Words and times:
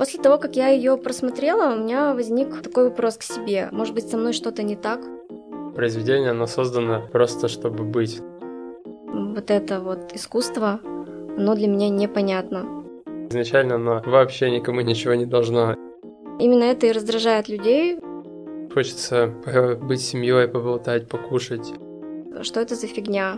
После 0.00 0.18
того, 0.18 0.38
как 0.38 0.56
я 0.56 0.68
ее 0.68 0.96
просмотрела, 0.96 1.74
у 1.74 1.76
меня 1.76 2.14
возник 2.14 2.62
такой 2.62 2.84
вопрос 2.84 3.18
к 3.18 3.22
себе. 3.22 3.68
Может 3.70 3.94
быть, 3.94 4.08
со 4.08 4.16
мной 4.16 4.32
что-то 4.32 4.62
не 4.62 4.74
так? 4.74 4.98
Произведение, 5.74 6.30
оно 6.30 6.46
создано 6.46 7.02
просто, 7.12 7.48
чтобы 7.48 7.84
быть. 7.84 8.18
Вот 9.12 9.50
это 9.50 9.78
вот 9.80 10.14
искусство, 10.14 10.80
оно 11.36 11.54
для 11.54 11.68
меня 11.68 11.90
непонятно. 11.90 12.82
Изначально 13.28 13.74
оно 13.74 14.02
вообще 14.06 14.50
никому 14.50 14.80
ничего 14.80 15.12
не 15.12 15.26
должно. 15.26 15.74
Именно 16.38 16.64
это 16.64 16.86
и 16.86 16.92
раздражает 16.92 17.50
людей. 17.50 17.98
Хочется 18.72 19.34
быть 19.82 20.00
семьей, 20.00 20.48
поболтать, 20.48 21.10
покушать. 21.10 21.74
Что 22.40 22.60
это 22.60 22.74
за 22.74 22.86
фигня? 22.86 23.36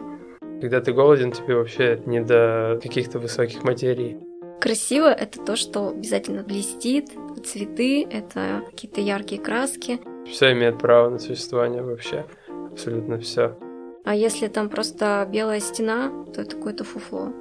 Когда 0.61 0.81
ты 0.81 0.93
голоден, 0.93 1.33
тебе 1.33 1.57
вообще 1.57 2.01
не 2.07 2.21
до 2.21 2.79
каких-то 2.81 3.19
высоких 3.19 3.65
материй. 3.65 4.17
Красиво— 4.63 5.07
это 5.13 5.41
то, 5.41 5.57
что 5.57 5.89
обязательно 5.89 6.45
блестит, 6.45 7.11
цветы, 7.45 8.07
это 8.09 8.63
какие-то 8.71 9.01
яркие 9.01 9.41
краски. 9.41 9.99
Все 10.25 10.53
имеет 10.53 10.79
право 10.79 11.11
на 11.11 11.19
существование 11.19 11.83
вообще, 11.83 12.27
абсолютно 12.71 13.19
все. 13.19 13.59
А 14.05 14.15
если 14.15 14.47
там 14.47 14.69
просто 14.69 15.29
белая 15.29 15.59
стена, 15.59 16.13
то 16.33 16.43
это 16.43 16.55
какое-то 16.55 16.85
фуфло. 16.85 17.33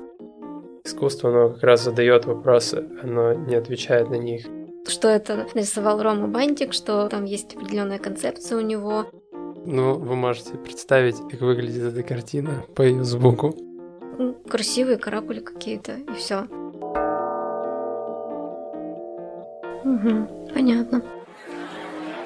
Искусство, 0.84 1.29
оно 1.29 1.49
как 1.53 1.62
раз 1.62 1.84
задает 1.84 2.26
вопросы, 2.26 2.89
оно 3.03 3.35
не 3.35 3.53
отвечает 3.53 4.09
на 4.09 4.15
них. 4.15 4.48
Что 4.88 5.07
это 5.07 5.48
нарисовал 5.53 6.01
Рома 6.01 6.27
Бантик, 6.27 6.73
что 6.73 7.07
там 7.07 7.26
есть 7.26 7.53
определенная 7.55 7.99
концепция 7.99 8.57
у 8.57 8.62
него. 8.62 9.05
Ну, 9.63 9.93
вы 9.93 10.15
можете 10.15 10.57
представить, 10.57 11.17
как 11.29 11.41
выглядит 11.41 11.84
эта 11.84 12.01
картина 12.01 12.65
по 12.73 12.81
ее 12.81 13.03
звуку. 13.03 13.55
Красивые 14.49 14.98
каракули 14.98 15.41
какие-то, 15.41 15.98
и 15.98 16.13
все. 16.17 16.48
Угу, 19.84 20.52
понятно. 20.53 21.02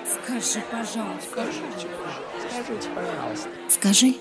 Скажи, 0.05 0.61
пожалуйста. 0.69 1.29
Скажите, 1.31 1.87
скажите, 2.49 2.89
пожалуйста. 2.93 3.49
Скажи, 3.69 4.15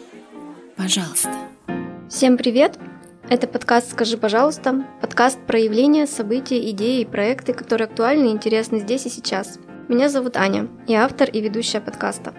пожалуйста. 0.76 1.30
Всем 2.08 2.36
привет! 2.36 2.78
Это 3.28 3.46
подкаст 3.48 3.90
«Скажи, 3.90 4.18
пожалуйста», 4.18 4.84
подкаст 5.00 5.40
про 5.46 5.58
явления, 5.58 6.06
события, 6.06 6.70
идеи 6.70 7.00
и 7.00 7.06
проекты, 7.06 7.54
которые 7.54 7.86
актуальны 7.86 8.26
и 8.26 8.32
интересны 8.32 8.80
здесь 8.80 9.06
и 9.06 9.08
сейчас. 9.08 9.58
Меня 9.88 10.08
зовут 10.08 10.36
Аня, 10.36 10.68
я 10.86 11.04
автор 11.04 11.28
и 11.28 11.40
ведущая 11.40 11.80
подкаста. 11.80 12.34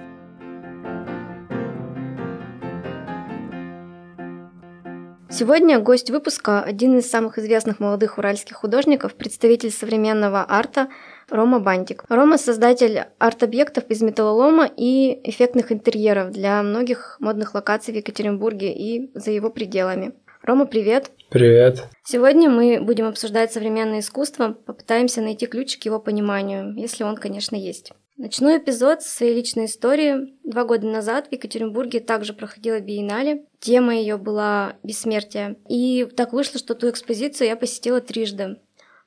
Сегодня 5.38 5.80
гость 5.80 6.11
выпуска– 6.11 6.64
один 6.66 6.97
из 6.97 7.09
самых 7.09 7.38
известных 7.38 7.81
молодых 7.81 8.17
уральских 8.17 8.55
художников, 8.55 9.16
представитель 9.16 9.69
современного 9.69 10.45
арта 10.47 10.88
Рома 11.30 11.59
Бантик. 11.59 12.05
Рома– 12.08 12.38
создатель 12.39 13.03
арт-объектов 13.19 13.83
из 13.89 14.02
металлолома 14.02 14.66
и 14.66 15.19
эффектных 15.30 15.73
интерьеров 15.73 16.31
для 16.31 16.63
многих 16.63 17.17
модных 17.19 17.53
локаций 17.53 17.94
в 17.94 17.97
Екатеринбурге 17.97 18.72
и 18.72 19.11
за 19.13 19.31
его 19.31 19.50
пределами. 19.50 20.13
Рома, 20.41 20.67
привет! 20.67 21.11
Привет! 21.30 21.83
Сегодня 22.06 22.50
мы 22.50 22.80
будем 22.80 23.06
обсуждать 23.06 23.52
современное 23.52 24.00
искусство, 24.00 24.53
попытаемся 24.53 25.19
найти 25.19 25.47
ключ 25.47 25.78
к 25.78 25.83
его 25.83 26.00
пониманию, 26.00 26.73
если 26.78 27.03
он, 27.03 27.17
конечно, 27.17 27.58
есть. 27.58 27.91
Начну 28.17 28.58
эпизод 28.58 29.02
с 29.02 29.08
своей 29.08 29.36
личной 29.36 29.66
истории. 29.66 30.38
Два 30.45 30.63
года 30.63 30.88
назад 30.88 31.28
в 31.28 31.33
Екатеринбурге 31.33 32.00
также 32.00 32.31
проходила 32.31 32.80
биеннале. 32.80 33.44
Тема 33.66 33.95
ее 33.95 34.17
была 34.17 34.75
«Бессмертие». 34.83 35.58
И 35.67 36.08
так 36.16 36.33
вышло, 36.33 36.59
что 36.59 36.75
ту 36.75 36.88
экспозицию 36.88 37.47
я 37.47 37.55
посетила 37.55 37.99
трижды. 37.99 38.59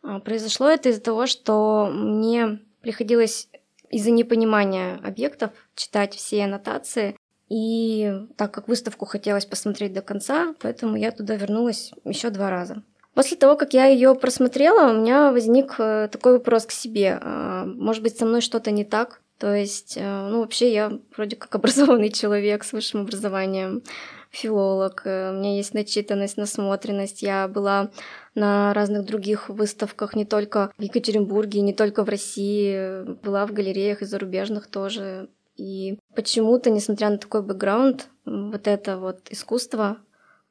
А, 0.02 0.18
произошло 0.18 0.68
это 0.68 0.88
из-за 0.88 1.00
того, 1.00 1.26
что 1.26 1.88
мне 1.92 2.58
приходилось 2.80 3.48
из-за 3.88 4.10
непонимания 4.10 4.98
объектов 5.04 5.52
читать 5.76 6.16
все 6.16 6.42
аннотации. 6.42 7.14
И 7.48 8.12
так 8.36 8.52
как 8.52 8.66
выставку 8.66 9.06
хотелось 9.06 9.46
посмотреть 9.46 9.92
до 9.92 10.02
конца, 10.02 10.56
поэтому 10.58 10.96
я 10.96 11.12
туда 11.12 11.36
вернулась 11.36 11.92
еще 12.04 12.30
два 12.30 12.50
раза. 12.50 12.82
После 13.14 13.36
того, 13.36 13.54
как 13.54 13.74
я 13.74 13.86
ее 13.86 14.12
просмотрела, 14.16 14.90
у 14.90 15.00
меня 15.00 15.30
возник 15.30 15.76
э, 15.78 16.08
такой 16.10 16.32
вопрос 16.32 16.66
к 16.66 16.72
себе. 16.72 17.20
А, 17.22 17.64
может 17.64 18.02
быть, 18.02 18.18
со 18.18 18.26
мной 18.26 18.40
что-то 18.40 18.72
не 18.72 18.84
так? 18.84 19.20
То 19.38 19.54
есть, 19.54 19.96
э, 19.96 20.28
ну, 20.28 20.40
вообще 20.40 20.72
я 20.72 20.98
вроде 21.16 21.36
как 21.36 21.54
образованный 21.54 22.10
человек 22.10 22.64
с 22.64 22.72
высшим 22.72 23.02
образованием, 23.02 23.84
филолог, 24.30 25.02
э, 25.04 25.30
у 25.30 25.34
меня 25.34 25.56
есть 25.56 25.74
начитанность, 25.74 26.36
насмотренность. 26.36 27.22
Я 27.22 27.48
была 27.48 27.90
на 28.34 28.72
разных 28.74 29.04
других 29.04 29.48
выставках, 29.48 30.14
не 30.14 30.24
только 30.24 30.72
в 30.78 30.82
Екатеринбурге, 30.82 31.60
не 31.60 31.72
только 31.72 32.04
в 32.04 32.08
России, 32.08 33.04
была 33.22 33.46
в 33.46 33.52
галереях 33.52 34.02
и 34.02 34.06
зарубежных 34.06 34.66
тоже. 34.68 35.28
И 35.56 35.98
почему-то, 36.14 36.70
несмотря 36.70 37.10
на 37.10 37.18
такой 37.18 37.42
бэкграунд, 37.42 38.08
вот 38.24 38.66
это 38.68 38.98
вот 38.98 39.20
искусство, 39.30 39.98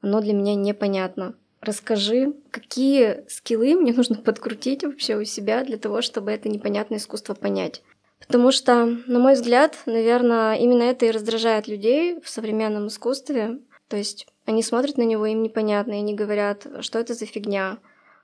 оно 0.02 0.22
для 0.22 0.34
меня 0.34 0.56
непонятно. 0.56 1.36
Расскажи, 1.62 2.34
какие 2.52 3.26
скиллы 3.30 3.76
мне 3.76 3.94
нужно 3.94 4.16
подкрутить 4.24 4.84
вообще 4.84 5.16
у 5.16 5.24
себя 5.24 5.64
для 5.64 5.78
того, 5.78 6.02
чтобы 6.02 6.32
это 6.32 6.50
непонятное 6.50 7.00
искусство 7.00 7.34
понять. 7.34 7.82
Потому 8.20 8.52
что, 8.52 8.86
на 8.86 9.20
мой 9.20 9.34
взгляд, 9.34 9.78
наверное, 9.86 10.56
именно 10.56 10.84
это 10.84 11.06
и 11.06 11.12
раздражает 11.12 11.68
людей 11.68 12.20
в 12.22 12.30
современном 12.30 12.88
искусстве. 12.88 13.60
То 13.90 13.98
есть 13.98 14.28
они 14.46 14.64
смотрят 14.64 14.98
на 14.98 15.04
него, 15.04 15.26
им 15.26 15.44
непонятно, 15.44 15.94
и 15.94 15.98
они 15.98 16.14
говорят, 16.14 16.68
что 16.82 17.00
это 17.00 17.14
за 17.14 17.26
фигня, 17.26 17.78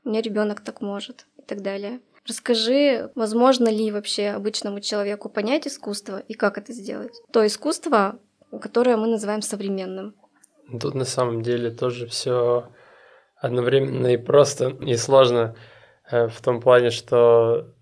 у 0.03 0.09
меня 0.09 0.21
ребенок 0.21 0.61
так 0.61 0.81
может 0.81 1.25
и 1.37 1.41
так 1.41 1.61
далее. 1.61 2.01
Расскажи, 2.27 3.11
возможно 3.15 3.67
ли 3.67 3.91
вообще 3.91 4.29
обычному 4.29 4.79
человеку 4.79 5.29
понять 5.29 5.67
искусство 5.67 6.19
и 6.19 6.33
как 6.33 6.57
это 6.57 6.71
сделать? 6.71 7.13
То 7.31 7.45
искусство, 7.45 8.19
которое 8.61 8.95
мы 8.95 9.07
называем 9.07 9.41
современным. 9.41 10.15
Тут 10.79 10.95
на 10.95 11.05
самом 11.05 11.41
деле 11.41 11.69
тоже 11.69 12.07
все 12.07 12.69
одновременно 13.35 14.07
и 14.07 14.17
просто, 14.17 14.69
и 14.69 14.95
сложно 14.95 15.55
э, 16.09 16.29
в 16.29 16.41
том 16.41 16.61
плане, 16.61 16.91
что 16.91 17.73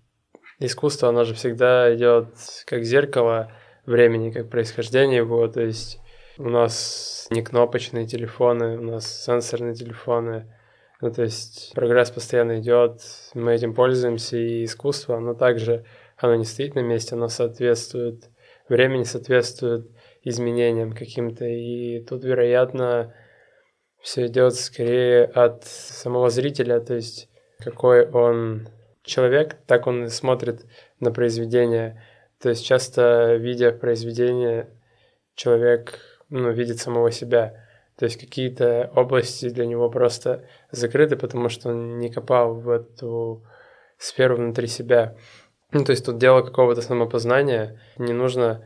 искусство, 0.58 1.10
оно 1.10 1.22
же 1.24 1.34
всегда 1.34 1.94
идет 1.94 2.34
как 2.66 2.82
зеркало 2.82 3.52
времени, 3.86 4.32
как 4.32 4.50
происхождение 4.50 5.18
его, 5.18 5.46
то 5.46 5.60
есть 5.60 6.01
у 6.42 6.48
нас 6.48 7.28
не 7.30 7.40
кнопочные 7.42 8.06
телефоны, 8.06 8.76
у 8.76 8.82
нас 8.82 9.24
сенсорные 9.24 9.74
телефоны, 9.74 10.52
ну, 11.00 11.12
то 11.12 11.22
есть 11.22 11.72
прогресс 11.74 12.10
постоянно 12.10 12.60
идет, 12.60 13.00
мы 13.34 13.54
этим 13.54 13.74
пользуемся, 13.74 14.36
и 14.36 14.64
искусство, 14.64 15.16
оно 15.16 15.34
также, 15.34 15.84
оно 16.16 16.34
не 16.34 16.44
стоит 16.44 16.74
на 16.74 16.80
месте, 16.80 17.14
оно 17.14 17.28
соответствует, 17.28 18.28
времени 18.68 19.04
соответствует 19.04 19.88
изменениям 20.24 20.92
каким-то, 20.92 21.44
и 21.44 22.00
тут, 22.04 22.24
вероятно, 22.24 23.14
все 24.00 24.26
идет 24.26 24.54
скорее 24.56 25.24
от 25.24 25.64
самого 25.64 26.28
зрителя, 26.28 26.80
то 26.80 26.94
есть 26.94 27.28
какой 27.58 28.04
он 28.10 28.68
человек, 29.04 29.58
так 29.66 29.86
он 29.86 30.06
и 30.06 30.08
смотрит 30.08 30.66
на 30.98 31.12
произведение. 31.12 32.02
То 32.40 32.48
есть 32.48 32.66
часто, 32.66 33.36
видя 33.36 33.70
произведение, 33.70 34.68
человек 35.36 36.11
ну, 36.32 36.50
видит 36.50 36.78
самого 36.78 37.10
себя. 37.10 37.54
То 37.96 38.06
есть 38.06 38.18
какие-то 38.18 38.90
области 38.96 39.50
для 39.50 39.66
него 39.66 39.90
просто 39.90 40.44
закрыты, 40.70 41.16
потому 41.16 41.48
что 41.48 41.68
он 41.68 41.98
не 41.98 42.10
копал 42.10 42.54
в 42.54 42.70
эту 42.70 43.44
сферу 43.98 44.36
внутри 44.36 44.66
себя. 44.66 45.14
Ну, 45.72 45.84
то 45.84 45.92
есть 45.92 46.04
тут 46.04 46.18
дело 46.18 46.42
какого-то 46.42 46.82
самопознания. 46.82 47.80
Не 47.98 48.12
нужно 48.12 48.64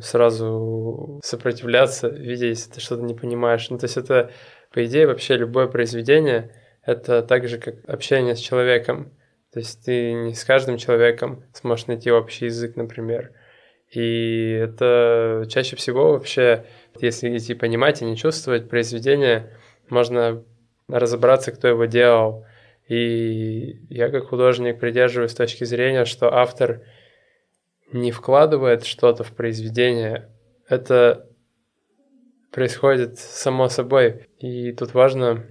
сразу 0.00 1.20
сопротивляться, 1.24 2.08
видя, 2.08 2.46
если 2.46 2.70
ты 2.70 2.80
что-то 2.80 3.02
не 3.02 3.14
понимаешь. 3.14 3.68
Ну, 3.70 3.78
то 3.78 3.84
есть 3.86 3.96
это, 3.96 4.30
по 4.72 4.84
идее, 4.84 5.06
вообще 5.06 5.36
любое 5.36 5.66
произведение— 5.66 6.54
это 6.84 7.22
так 7.22 7.48
же, 7.48 7.58
как 7.58 7.76
общение 7.88 8.36
с 8.36 8.40
человеком. 8.40 9.12
То 9.52 9.60
есть 9.60 9.84
ты 9.84 10.12
не 10.12 10.34
с 10.34 10.44
каждым 10.44 10.76
человеком 10.76 11.44
сможешь 11.54 11.86
найти 11.86 12.10
общий 12.10 12.46
язык, 12.46 12.76
например. 12.76 13.32
И 13.90 14.50
это 14.50 15.46
чаще 15.48 15.76
всего 15.76 16.12
вообще, 16.12 16.66
если 17.00 17.36
идти 17.36 17.54
понимать 17.54 18.02
и 18.02 18.04
не 18.04 18.16
чувствовать 18.16 18.68
произведение, 18.68 19.52
можно 19.88 20.42
разобраться, 20.88 21.52
кто 21.52 21.68
его 21.68 21.84
делал. 21.86 22.44
И 22.88 23.80
я 23.88 24.10
как 24.10 24.28
художник 24.28 24.78
придерживаюсь 24.78 25.34
точки 25.34 25.64
зрения, 25.64 26.04
что 26.04 26.32
автор— 26.32 26.82
не 27.92 28.10
вкладывает 28.10 28.84
что-то 28.84 29.24
в 29.24 29.32
произведение, 29.32 30.28
это 30.68 31.28
происходит 32.50 33.18
само 33.18 33.68
собой. 33.68 34.28
И 34.38 34.72
тут 34.72 34.94
важно, 34.94 35.44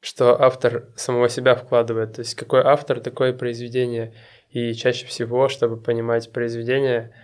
что 0.00 0.40
автор 0.40 0.88
самого 0.96 1.28
себя 1.28 1.54
вкладывает. 1.54 2.14
То 2.14 2.20
есть 2.20 2.34
какой 2.34 2.60
автор, 2.60 3.00
такое 3.00 3.32
произведение. 3.32 4.14
И 4.50 4.74
чаще 4.74 5.06
всего, 5.06 5.48
чтобы 5.48 5.80
понимать 5.80 6.30
произведение, 6.32 7.14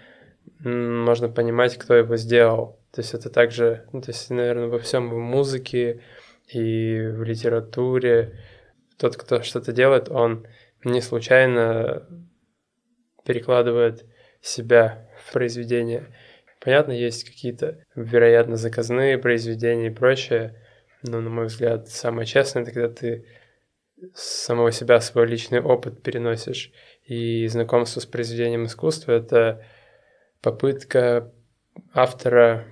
можно 0.58 1.28
понимать, 1.28 1.76
кто 1.76 1.94
его 1.94 2.16
сделал. 2.16 2.78
То 2.92 3.00
есть 3.00 3.14
это 3.14 3.30
также, 3.30 3.86
ну, 3.92 4.00
то 4.00 4.10
есть, 4.10 4.30
наверное, 4.30 4.66
во 4.66 4.78
всем 4.78 5.08
в 5.10 5.18
музыке 5.18 6.02
и 6.48 7.00
в 7.00 7.22
литературе. 7.22 8.38
Тот, 8.98 9.16
кто 9.16 9.42
что-то 9.42 9.72
делает, 9.72 10.08
он 10.08 10.46
не 10.84 11.00
случайно 11.00 12.06
перекладывает 13.24 14.04
себя 14.42 15.08
в 15.24 15.32
произведение. 15.32 16.06
Понятно, 16.60 16.92
есть 16.92 17.24
какие-то, 17.24 17.78
вероятно, 17.94 18.56
заказные 18.56 19.18
произведения 19.18 19.86
и 19.86 19.94
прочее, 19.94 20.56
но, 21.02 21.20
на 21.20 21.30
мой 21.30 21.46
взгляд, 21.46 21.88
самое 21.88 22.26
честное, 22.26 22.62
это 22.62 22.72
когда 22.72 22.88
ты 22.88 23.24
самого 24.14 24.72
себя, 24.72 25.00
свой 25.00 25.26
личный 25.26 25.60
опыт 25.60 26.02
переносишь. 26.02 26.72
И 27.04 27.46
знакомство 27.48 28.00
с 28.00 28.06
произведением 28.06 28.66
искусства— 28.66 29.12
это 29.12 29.64
попытка 30.42 31.32
автора 31.92 32.64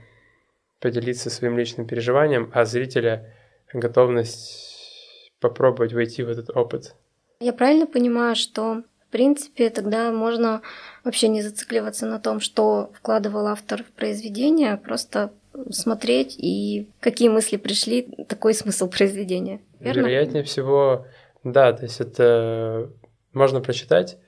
поделиться 0.80 1.30
своим 1.30 1.58
личным 1.58 1.86
переживанием, 1.86 2.50
а 2.54 2.64
зрителя 2.64 3.34
готовность 3.72 5.32
попробовать 5.40 5.92
войти 5.92 6.22
в 6.22 6.28
этот 6.28 6.50
опыт. 6.56 6.94
Я 7.40 7.52
правильно 7.52 7.86
понимаю, 7.86 8.36
что 8.36 8.82
в 9.08 9.10
принципе 9.10 9.70
тогда 9.70 10.10
можно 10.12 10.62
вообще 11.04 11.28
не 11.28 11.42
зацикливаться 11.42 12.06
на 12.06 12.18
том, 12.18 12.40
что 12.40 12.90
вкладывал 12.94 13.46
автор 13.46 13.82
в 13.82 13.92
произведение, 13.92 14.74
а 14.74 14.76
просто 14.76 15.32
смотреть 15.70 16.36
и 16.38 16.88
какие 17.00 17.28
мысли 17.28 17.56
пришли, 17.56 18.02
такой 18.28 18.54
смысл 18.54 18.88
произведения. 18.88 19.60
Верно? 19.80 20.00
Вероятнее 20.00 20.42
всего, 20.44 21.06
да, 21.44 21.72
то 21.72 21.84
есть 21.84 22.00
это 22.00 22.90
можно 23.32 23.60
прочитать, 23.60 24.18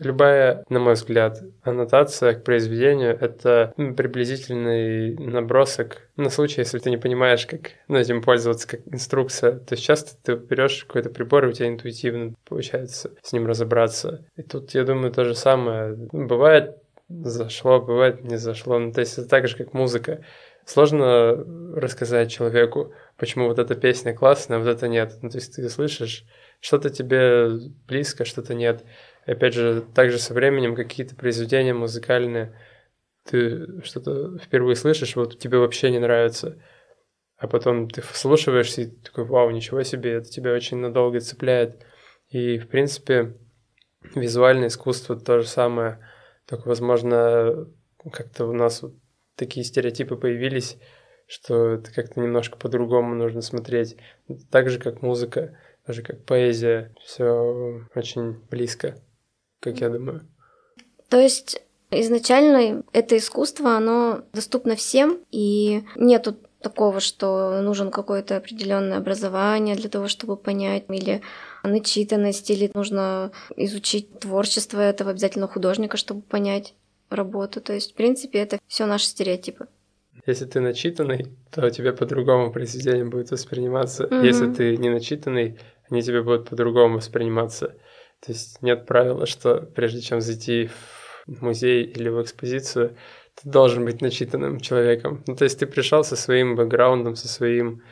Любая, 0.00 0.64
на 0.70 0.80
мой 0.80 0.94
взгляд, 0.94 1.42
аннотация 1.62 2.32
к 2.32 2.42
произведению— 2.42 3.16
это 3.20 3.74
приблизительный 3.76 5.14
набросок 5.14 6.08
на 6.16 6.30
случай, 6.30 6.62
если 6.62 6.78
ты 6.78 6.88
не 6.88 6.96
понимаешь, 6.96 7.46
как 7.46 7.72
ну, 7.86 7.98
этим 7.98 8.22
пользоваться, 8.22 8.66
как 8.66 8.80
инструкция. 8.86 9.58
То 9.58 9.74
есть 9.74 9.84
часто 9.84 10.12
ты 10.22 10.36
берешь 10.36 10.84
какой-то 10.86 11.10
прибор, 11.10 11.44
и 11.44 11.48
у 11.48 11.52
тебя 11.52 11.68
интуитивно 11.68 12.34
получается 12.48 13.10
с 13.22 13.32
ним 13.32 13.46
разобраться. 13.46 14.24
И 14.36 14.42
тут, 14.42 14.70
я 14.70 14.84
думаю, 14.84 15.12
то 15.12 15.24
же 15.24 15.34
самое. 15.34 15.94
Бывает 16.12 16.78
зашло, 17.10 17.80
бывает 17.80 18.24
не 18.24 18.38
зашло. 18.38 18.78
Ну, 18.78 18.92
то 18.92 19.00
есть 19.00 19.18
это 19.18 19.28
так 19.28 19.48
же, 19.48 19.56
как 19.56 19.74
музыка. 19.74 20.24
Сложно 20.64 21.44
рассказать 21.74 22.30
человеку, 22.30 22.94
почему 23.18 23.48
вот 23.48 23.58
эта 23.58 23.74
песня 23.74 24.14
классная, 24.14 24.58
а 24.58 24.60
вот 24.60 24.68
это 24.68 24.88
нет. 24.88 25.18
Ну, 25.20 25.28
то 25.28 25.36
есть 25.36 25.56
ты 25.56 25.68
слышишь, 25.68 26.24
что-то 26.60 26.90
тебе 26.90 27.50
близко, 27.88 28.24
что-то 28.24 28.54
нет. 28.54 28.84
Опять 29.26 29.54
же, 29.54 29.82
также 29.94 30.18
со 30.18 30.34
временем 30.34 30.74
какие-то 30.74 31.14
произведения 31.14 31.74
музыкальные, 31.74 32.56
ты 33.24 33.82
что-то 33.82 34.38
впервые 34.38 34.76
слышишь, 34.76 35.16
вот 35.16 35.38
тебе 35.38 35.58
вообще 35.58 35.90
не 35.90 35.98
нравится, 35.98 36.58
а 37.36 37.46
потом 37.46 37.88
ты 37.88 38.00
вслушиваешься 38.00 38.82
и 38.82 38.86
такой, 38.86 39.24
вау, 39.24 39.50
ничего 39.50 39.82
себе, 39.82 40.14
это 40.14 40.28
тебя 40.28 40.54
очень 40.54 40.78
надолго 40.78 41.20
цепляет. 41.20 41.84
И, 42.28 42.58
в 42.58 42.68
принципе, 42.68 43.36
визуальное 44.14 44.68
искусство 44.68 45.18
то 45.18 45.40
же 45.40 45.46
самое, 45.46 45.98
только, 46.46 46.68
возможно, 46.68 47.68
как-то 48.12 48.46
у 48.46 48.52
нас 48.52 48.82
вот 48.82 48.94
такие 49.36 49.64
стереотипы 49.64 50.16
появились, 50.16 50.78
что 51.26 51.74
это 51.74 51.92
как-то 51.92 52.20
немножко 52.20 52.56
по-другому 52.56 53.14
нужно 53.14 53.42
смотреть. 53.42 53.96
Так 54.50 54.70
же, 54.70 54.80
как 54.80 55.02
музыка, 55.02 55.56
даже 55.86 56.02
как 56.02 56.24
поэзия, 56.24 56.92
все 57.04 57.86
очень 57.94 58.40
близко 58.50 58.96
как 59.60 59.80
я 59.80 59.90
думаю. 59.90 60.22
То 61.08 61.18
есть 61.18 61.62
изначально 61.90 62.82
это 62.92 63.16
искусство, 63.16 63.76
оно 63.76 64.22
доступно 64.32 64.76
всем, 64.76 65.18
и 65.30 65.84
нету 65.96 66.36
такого, 66.60 67.00
что 67.00 67.60
нужен 67.62 67.90
какое-то 67.90 68.36
определенное 68.36 68.98
образование 68.98 69.76
для 69.76 69.88
того, 69.88 70.08
чтобы 70.08 70.36
понять, 70.36 70.84
или 70.88 71.22
начитанность, 71.62 72.50
или 72.50 72.70
нужно 72.74 73.32
изучить 73.56 74.20
творчество 74.20 74.80
этого 74.80 75.10
обязательно 75.10 75.48
художника, 75.48 75.96
чтобы 75.96 76.22
понять 76.22 76.74
работу. 77.08 77.60
То 77.60 77.72
есть, 77.72 77.92
в 77.92 77.94
принципе, 77.94 78.38
это 78.38 78.58
все 78.66 78.86
наши 78.86 79.06
стереотипы. 79.06 79.66
Если 80.26 80.44
ты 80.44 80.60
начитанный, 80.60 81.26
то 81.50 81.66
у 81.66 81.70
тебя 81.70 81.92
по-другому 81.92 82.52
произведение 82.52 83.06
будет 83.06 83.30
восприниматься. 83.30 84.04
Mm-hmm. 84.04 84.26
Если 84.26 84.52
ты 84.52 84.76
не 84.76 84.90
начитанный, 84.90 85.58
они 85.88 86.02
тебе 86.02 86.22
будут 86.22 86.50
по-другому 86.50 86.96
восприниматься. 86.96 87.74
То 88.24 88.32
есть 88.32 88.60
нет 88.62 88.86
правила, 88.86 89.26
что 89.26 89.60
прежде 89.60 90.00
чем 90.00 90.20
зайти 90.20 90.68
в 91.26 91.42
музей 91.42 91.84
или 91.84 92.08
в 92.08 92.22
экспозицию, 92.22 92.96
ты 93.34 93.48
должен 93.48 93.84
быть 93.84 94.02
начитанным 94.02 94.60
человеком. 94.60 95.24
Ну, 95.26 95.36
то 95.36 95.44
есть 95.44 95.58
ты 95.58 95.66
пришел 95.66 96.04
со 96.04 96.16
своим 96.16 96.56
бэкграундом, 96.56 97.16
со 97.16 97.28
своим 97.28 97.82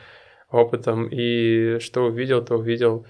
опытом, 0.51 1.07
и 1.07 1.79
что 1.79 2.05
увидел, 2.05 2.43
то 2.43 2.55
увидел. 2.55 3.05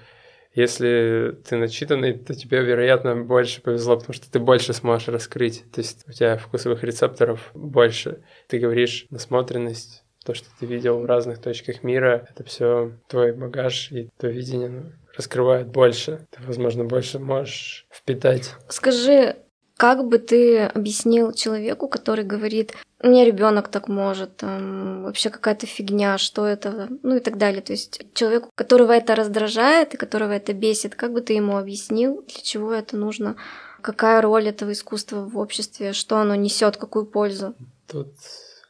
Если 0.56 1.38
ты 1.48 1.58
начитанный, 1.58 2.14
то 2.18 2.34
тебе, 2.34 2.64
вероятно, 2.64 3.16
больше 3.16 3.62
повезло, 3.62 3.98
потому 3.98 4.14
что 4.14 4.32
ты 4.32 4.40
больше 4.40 4.74
сможешь 4.74 5.08
раскрыть. 5.08 5.64
То 5.72 5.82
есть 5.82 6.04
у 6.08 6.12
тебя 6.12 6.38
вкусовых 6.38 6.84
рецепторов 6.84 7.52
больше. 7.54 8.24
Ты 8.48 8.58
говоришь 8.58 9.06
насмотренность, 9.10 10.04
то, 10.26 10.34
что 10.34 10.48
ты 10.60 10.66
видел 10.66 11.00
в 11.00 11.06
разных 11.06 11.40
точках 11.40 11.84
мира, 11.84 12.28
это 12.30 12.44
все 12.44 12.92
твой 13.08 13.32
багаж 13.32 13.92
и 13.92 14.10
твое 14.18 14.36
видение 14.36 14.70
ну, 14.70 14.92
раскрывает 15.20 15.68
больше. 15.68 16.26
Ты, 16.32 16.42
возможно, 16.48 16.86
больше 16.86 17.20
можешь 17.20 17.86
впитать. 17.92 18.56
Скажи, 18.70 19.36
как 19.76 20.08
бы 20.08 20.18
ты 20.18 20.64
объяснил 20.64 21.34
человеку, 21.34 21.90
который 21.90 22.24
говорит, 22.24 22.74
мне 23.04 23.26
ребенок 23.26 23.68
так 23.68 23.90
может, 23.90 24.38
там, 24.38 25.04
вообще 25.04 25.30
какая-то 25.30 25.66
фигня, 25.66 26.18
что 26.18 26.46
это, 26.46 26.88
ну 27.04 27.18
и 27.18 27.20
так 27.20 27.38
далее. 27.38 27.62
То 27.62 27.74
есть 27.74 28.02
человеку, 28.14 28.50
которого 28.56 28.94
это 28.94 29.14
раздражает 29.14 29.94
и 29.94 29.98
которого 29.98 30.32
это 30.32 30.54
бесит, 30.54 30.96
как 30.96 31.12
бы 31.12 31.20
ты 31.20 31.34
ему 31.34 31.58
объяснил, 31.58 32.24
для 32.26 32.42
чего 32.42 32.72
это 32.72 32.96
нужно, 32.96 33.36
какая 33.82 34.22
роль 34.22 34.48
этого 34.48 34.72
искусства 34.72 35.26
в 35.26 35.38
обществе, 35.38 35.92
что 35.92 36.18
оно 36.18 36.36
несет, 36.36 36.78
какую 36.78 37.06
пользу? 37.06 37.56
Тут 37.88 38.08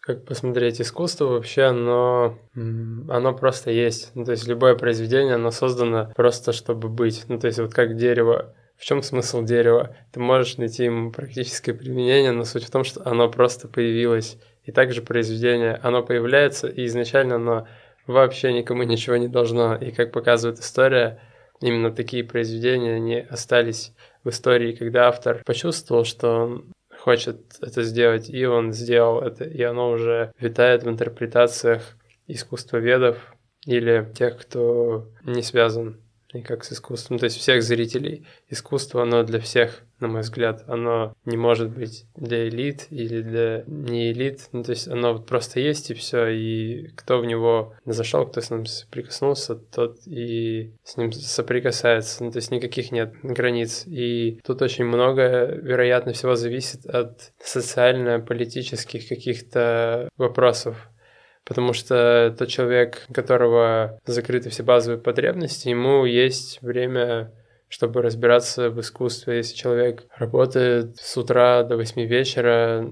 как 0.02 0.26
посмотреть 0.26 0.82
искусство 0.82 1.26
вообще, 1.26 1.64
оно, 1.64 2.40
оно 2.56 3.34
просто 3.34 3.72
есть. 3.72 4.12
Ну, 4.16 4.26
то 4.26 4.32
есть 4.32 4.48
любое 4.48 4.76
произведение, 4.76 5.36
оно 5.36 5.52
создано 5.52 6.12
просто 6.16 6.52
чтобы 6.54 6.90
быть. 6.90 7.26
Ну, 7.28 7.40
то 7.40 7.48
есть 7.48 7.60
вот 7.60 7.74
как 7.74 7.96
дерево. 7.96 8.56
В 8.78 8.86
чем 8.86 9.04
смысл 9.04 9.44
дерева? 9.44 9.98
Ты 10.14 10.22
можешь 10.22 10.58
найти 10.58 10.86
ему 10.86 11.12
практическое 11.12 11.74
применение, 11.74 12.32
но 12.32 12.46
суть 12.46 12.64
в 12.64 12.72
том, 12.72 12.86
что 12.86 13.06
оно 13.06 13.30
просто 13.30 13.68
появилось. 13.68 14.38
И 14.64 14.72
также 14.72 15.02
произведение, 15.02 15.76
оно 15.84 16.02
появляется, 16.02 16.68
и 16.70 16.86
изначально 16.86 17.36
оно 17.36 17.68
вообще 18.08 18.54
никому 18.54 18.84
ничего 18.84 19.18
не 19.18 19.28
должно. 19.28 19.76
И 19.76 19.92
как 19.92 20.14
показывает 20.14 20.60
история, 20.60 21.20
именно 21.60 21.92
такие 21.92 22.24
произведения, 22.24 23.00
не 23.00 23.20
остались 23.20 23.94
в 24.24 24.30
истории, 24.30 24.74
когда 24.74 25.10
автор 25.10 25.44
почувствовал, 25.46 26.06
что 26.06 26.64
хочет 27.10 27.56
это 27.60 27.82
сделать, 27.82 28.30
и 28.30 28.46
он 28.46 28.72
сделал 28.72 29.22
это, 29.22 29.44
и 29.44 29.64
оно 29.64 29.90
уже 29.90 30.32
витает 30.40 30.84
в 30.84 30.90
интерпретациях 30.90 31.82
искусствоведов 32.28 33.18
или 33.66 34.08
тех, 34.16 34.38
кто 34.38 35.08
не 35.24 35.42
связан 35.42 36.00
никак 36.34 36.64
с 36.64 36.72
искусством, 36.72 37.18
то 37.18 37.26
есть 37.26 37.38
всех 37.38 37.64
зрителей. 37.64 38.26
Искусство, 38.50 39.04
оно 39.04 39.24
для 39.24 39.40
всех, 39.40 39.84
на 40.00 40.08
мой 40.08 40.22
взгляд, 40.22 40.64
оно 40.68 41.14
не 41.26 41.38
может 41.38 41.70
быть 41.70 42.06
для 42.16 42.48
элит 42.48 42.88
или 42.90 43.22
для 43.22 43.64
не 43.68 44.12
элит, 44.12 44.48
ну, 44.52 44.64
то 44.64 44.72
есть 44.72 44.88
оно 44.88 45.14
вот 45.14 45.26
просто 45.26 45.60
есть 45.60 45.92
и 45.92 45.94
все, 45.94 46.28
и 46.28 46.88
кто 46.96 47.20
в 47.20 47.26
него 47.26 47.74
зашел, 47.86 48.26
кто 48.26 48.42
с 48.42 48.52
ним 48.52 48.66
соприкоснулся, 48.66 49.56
тот 49.56 50.00
и 50.06 50.74
с 50.84 50.98
ним 50.98 51.12
соприкасается, 51.12 52.24
ну, 52.24 52.32
то 52.32 52.38
есть 52.38 52.52
никаких 52.52 52.92
нет 52.92 53.14
границ. 53.24 53.84
И 53.88 54.40
тут 54.44 54.62
очень 54.62 54.86
много, 54.86 55.46
вероятно, 55.46 56.14
всего 56.14 56.36
зависит 56.36 56.86
от 56.86 57.34
социально-политических 57.44 59.08
каких-то 59.08 60.10
вопросов 60.18 60.90
потому 61.50 61.74
что 61.74 62.34
тот 62.38 62.48
человек, 62.48 63.06
у 63.10 63.14
которого 63.14 64.00
закрыты 64.06 64.50
все 64.50 64.64
базовые 64.64 65.02
потребности, 65.02 65.68
ему 65.68 66.06
есть 66.06 66.62
время 66.62 67.34
чтобы 67.70 68.02
разбираться 68.02 68.72
в 68.72 68.80
искусстве. 68.82 69.38
Если 69.38 69.56
человек 69.56 70.06
работает 70.18 70.98
с 70.98 71.16
утра 71.18 71.62
до 71.64 71.78
8 71.78 72.02
вечера, 72.02 72.92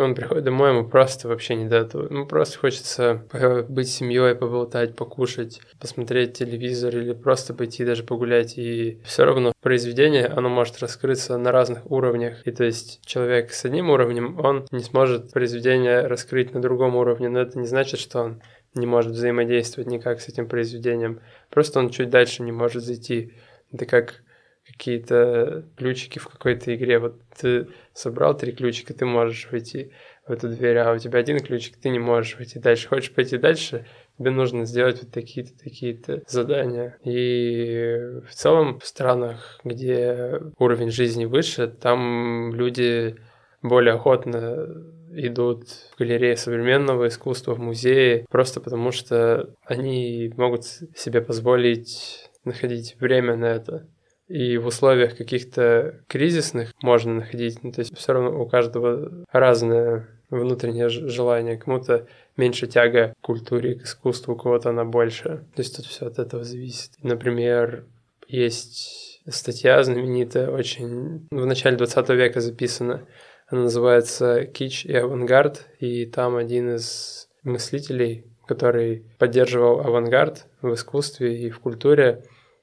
он 0.00 0.14
приходит 0.14 0.44
домой, 0.44 0.70
ему 0.70 0.88
просто 0.88 1.28
вообще 1.28 1.54
не 1.54 1.66
до 1.66 1.76
этого. 1.76 2.08
Ему 2.08 2.26
просто 2.26 2.58
хочется 2.58 3.24
быть 3.68 3.88
семьей, 3.88 4.34
поболтать, 4.34 4.96
покушать, 4.96 5.60
посмотреть 5.78 6.38
телевизор 6.38 6.96
или 6.96 7.12
просто 7.12 7.54
пойти 7.54 7.84
даже 7.84 8.02
погулять. 8.02 8.58
И 8.58 9.00
все 9.04 9.24
равно 9.24 9.52
произведение, 9.60 10.26
оно 10.26 10.48
может 10.48 10.80
раскрыться 10.80 11.36
на 11.38 11.52
разных 11.52 11.90
уровнях. 11.90 12.46
И 12.46 12.50
то 12.50 12.64
есть 12.64 13.00
человек 13.04 13.52
с 13.52 13.64
одним 13.64 13.90
уровнем, 13.90 14.38
он 14.38 14.66
не 14.70 14.80
сможет 14.80 15.32
произведение 15.32 16.06
раскрыть 16.06 16.52
на 16.54 16.62
другом 16.62 16.96
уровне, 16.96 17.28
но 17.28 17.40
это 17.40 17.58
не 17.58 17.66
значит, 17.66 18.00
что 18.00 18.20
он 18.20 18.42
не 18.74 18.86
может 18.86 19.12
взаимодействовать 19.12 19.90
никак 19.90 20.20
с 20.20 20.28
этим 20.28 20.48
произведением. 20.48 21.20
Просто 21.50 21.80
он 21.80 21.90
чуть 21.90 22.10
дальше 22.10 22.42
не 22.42 22.52
может 22.52 22.84
зайти. 22.84 23.34
Это 23.72 23.86
как 23.86 24.22
какие-то 24.64 25.64
ключики 25.76 26.18
в 26.18 26.28
какой-то 26.28 26.74
игре. 26.74 27.00
Вот 27.00 27.20
ты 27.36 27.68
собрал 28.00 28.36
три 28.36 28.52
ключика, 28.52 28.94
ты 28.94 29.04
можешь 29.04 29.48
войти 29.50 29.92
в 30.26 30.32
эту 30.32 30.48
дверь, 30.48 30.78
а 30.78 30.92
у 30.92 30.98
тебя 30.98 31.18
один 31.18 31.40
ключик, 31.40 31.76
ты 31.76 31.90
не 31.90 31.98
можешь 31.98 32.36
войти 32.36 32.58
дальше. 32.58 32.88
Хочешь 32.88 33.12
пойти 33.12 33.36
дальше, 33.36 33.86
тебе 34.18 34.30
нужно 34.30 34.64
сделать 34.64 35.02
вот 35.02 35.12
такие-то, 35.12 35.56
такие-то 35.58 36.22
задания. 36.26 36.98
И 37.04 37.98
в 38.28 38.34
целом 38.34 38.78
в 38.80 38.86
странах, 38.86 39.60
где 39.64 40.40
уровень 40.58 40.90
жизни 40.90 41.24
выше, 41.24 41.68
там 41.68 42.54
люди 42.54 43.16
более 43.62 43.94
охотно 43.94 44.66
идут 45.12 45.64
в 45.92 45.98
галереи 45.98 46.34
современного 46.34 47.08
искусства, 47.08 47.54
в 47.54 47.58
музеи, 47.58 48.24
просто 48.30 48.60
потому 48.60 48.92
что 48.92 49.50
они 49.64 50.32
могут 50.36 50.64
себе 50.64 51.20
позволить 51.20 52.30
находить 52.44 52.96
время 53.00 53.36
на 53.36 53.46
это. 53.46 53.86
И 54.30 54.58
в 54.58 54.68
условиях 54.68 55.16
каких-то 55.16 55.96
кризисных 56.06 56.72
можно 56.82 57.14
находить, 57.14 57.64
ну, 57.64 57.72
то 57.72 57.80
есть 57.80 57.96
все 57.96 58.12
равно 58.12 58.40
у 58.40 58.46
каждого 58.46 59.10
разное 59.32 60.06
внутреннее 60.30 60.88
желание. 60.88 61.58
Кому-то 61.58 62.06
меньше 62.36 62.68
тяга 62.68 63.12
к 63.20 63.24
культуре, 63.24 63.74
к 63.74 63.82
искусству, 63.82 64.34
у 64.34 64.36
кого-то 64.36 64.70
она 64.70 64.84
больше. 64.84 65.44
То 65.56 65.62
есть 65.62 65.74
тут 65.76 65.86
все 65.86 66.06
от 66.06 66.20
этого 66.20 66.44
зависит. 66.44 66.92
Например, 67.02 67.84
есть 68.28 69.20
статья 69.28 69.82
знаменитая, 69.82 70.48
очень 70.48 71.26
в 71.32 71.44
начале 71.44 71.76
20 71.76 72.08
века 72.10 72.40
записана. 72.40 73.08
Она 73.48 73.62
называется 73.62 74.44
«Кич 74.44 74.86
и 74.86 74.94
авангард», 74.94 75.66
и 75.80 76.06
там 76.06 76.36
один 76.36 76.76
из 76.76 77.28
мыслителей, 77.42 78.26
который 78.46 79.06
поддерживал 79.18 79.80
авангард 79.80 80.46
в 80.62 80.72
искусстве 80.74 81.36
и 81.36 81.50
в 81.50 81.58
культуре, 81.58 82.22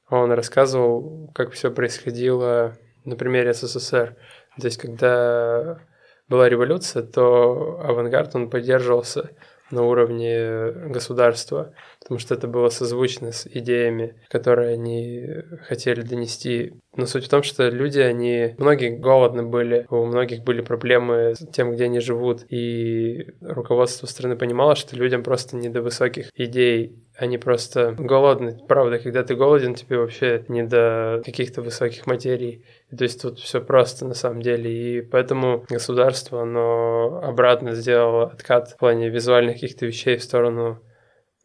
он 0.10 0.32
рассказывал, 0.32 1.32
как 1.34 1.52
все 1.52 1.72
происходило 1.72 2.78
на 3.06 3.16
примере 3.16 3.54
СССР. 3.54 4.16
То 4.60 4.68
есть, 4.68 4.78
когда 4.78 5.80
была 6.28 6.50
революция, 6.50 7.04
то 7.04 7.80
авангард, 7.84 8.36
он 8.36 8.50
поддерживался 8.50 9.32
на 9.72 9.84
уровне 9.84 10.72
государства, 10.88 11.74
потому 12.00 12.20
что 12.20 12.36
это 12.36 12.48
было 12.48 12.70
созвучно 12.70 13.32
с 13.32 13.48
идеями, 13.48 14.16
которые 14.30 14.74
они 14.74 15.28
хотели 15.68 16.02
донести. 16.02 16.74
Но 16.96 17.06
суть 17.06 17.26
в 17.26 17.30
том, 17.30 17.44
что 17.44 17.70
люди, 17.70 18.00
они... 18.00 18.56
Многие 18.58 18.98
голодны 18.98 19.44
были, 19.44 19.86
у 19.90 20.06
многих 20.06 20.44
были 20.44 20.62
проблемы 20.62 21.36
с 21.36 21.46
тем, 21.52 21.72
где 21.74 21.86
они 21.86 22.00
живут, 22.00 22.46
и 22.50 23.28
руководство 23.42 24.08
страны 24.08 24.36
понимало, 24.36 24.76
что 24.76 24.96
людям 24.96 25.24
просто 25.24 25.58
не 25.58 25.70
до 25.70 25.82
высоких 25.82 26.32
идей 26.36 26.96
они 27.18 27.38
просто 27.38 27.96
голодны. 27.98 28.60
Правда, 28.68 29.00
когда 29.00 29.24
ты 29.24 29.36
голоден, 29.36 29.74
тебе 29.74 29.98
вообще 29.98 30.46
не 30.48 30.64
до 30.64 31.22
каких-то 31.26 31.62
высоких 31.62 32.06
материй. 32.06 32.64
То 32.96 33.04
есть 33.04 33.22
тут 33.22 33.40
все 33.40 33.60
просто 33.60 34.06
на 34.06 34.14
самом 34.14 34.42
деле. 34.42 34.72
И 34.72 35.02
поэтому 35.02 35.66
государство, 35.70 36.44
оно 36.44 37.22
обратно 37.22 37.74
сделало 37.76 38.28
откат 38.28 38.70
в 38.70 38.78
плане 38.78 39.10
визуальных 39.10 39.56
каких-то 39.56 39.86
вещей 39.86 40.18
в 40.18 40.24
сторону, 40.24 40.80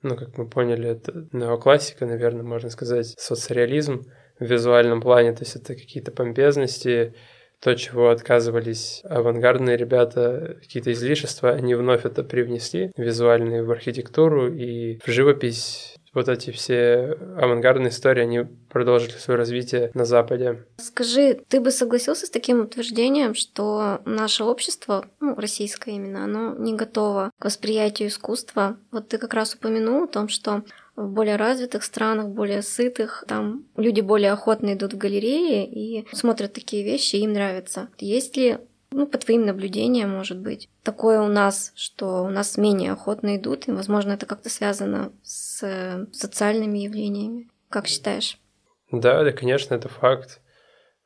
ну, 0.03 0.17
как 0.17 0.37
мы 0.37 0.49
поняли, 0.49 0.91
это 0.91 1.27
неоклассика, 1.33 2.07
наверное, 2.07 2.43
можно 2.43 2.71
сказать, 2.71 3.15
соцреализм 3.19 4.03
в 4.39 4.45
визуальном 4.45 5.01
плане. 5.01 5.33
То 5.33 5.43
есть 5.43 5.57
это 5.57 5.75
какие-то 5.75 6.13
помпезности, 6.13 7.15
то, 7.61 7.75
чего 7.77 8.11
отказывались 8.11 9.03
авангардные 9.05 9.77
ребята, 9.77 10.57
какие-то 10.61 10.93
излишества, 10.93 11.51
они 11.51 11.77
вновь 11.77 12.05
это 12.05 12.25
привнесли 12.25 12.91
визуальные 12.97 13.63
в 13.63 13.71
архитектуру 13.71 14.53
и 14.53 14.99
в 15.05 15.09
живопись. 15.09 15.92
Вот 16.15 16.29
эти 16.29 16.51
все 16.51 17.17
авангардные 17.39 17.89
истории, 17.89 18.23
они 18.23 18.41
продолжили 18.69 19.13
свое 19.13 19.39
развитие 19.39 19.91
на 19.95 20.05
Западе. 20.05 20.65
Скажи, 20.77 21.41
ты 21.49 21.61
бы 21.61 21.71
согласился 21.71 22.27
с 22.27 22.31
таким 22.31 22.61
утверждением, 22.61 23.35
что 23.35 24.01
наше 24.05 24.45
общество, 24.45 25.07
ну, 25.21 25.35
российское 25.37 25.93
именно, 25.93 26.25
оно 26.25 26.55
не 26.55 26.75
готово 26.75 27.31
к 27.39 27.45
восприятию 27.47 28.09
искусства? 28.09 28.77
Вот 28.91 29.09
ты 29.09 29.19
как 29.19 29.33
раз 29.33 29.55
упомянул 29.55 30.05
о 30.05 30.09
том, 30.09 30.29
что 30.29 30.63
в 30.97 31.09
более 31.09 31.37
развитых 31.37 31.83
странах, 31.85 32.29
более 32.29 32.61
сытых, 32.61 33.25
там 33.27 33.65
люди 33.77 34.03
более 34.03 34.33
охотно 34.33 34.75
идут 34.75 34.93
в 34.93 34.99
галереи 34.99 35.65
и 35.65 36.07
смотрят 36.13 36.53
такие 36.53 36.85
вещи, 36.85 37.17
им 37.17 37.33
нравится. 37.33 37.89
Есть 37.99 38.37
ли 38.37 38.59
ну, 38.93 39.07
по 39.07 39.19
твоим 39.19 39.47
наблюдениям, 39.47 40.11
может 40.11 40.39
быть, 40.39 40.69
такое 40.83 41.21
у 41.21 41.29
нас, 41.29 41.73
что 41.75 42.25
у 42.25 42.29
нас 42.29 42.57
менее 42.57 42.93
охотно 42.93 43.37
идут, 43.37 43.69
и, 43.69 43.73
возможно, 43.73 44.13
это 44.13 44.27
как-то 44.27 44.49
связано 44.49 45.13
с 45.23 46.07
социальными 46.13 46.79
явлениями. 46.79 47.49
Как 47.69 47.87
считаешь? 47.87 48.39
Да, 48.91 49.25
да, 49.25 49.33
конечно, 49.33 49.75
это 49.75 49.89
факт. 49.89 50.41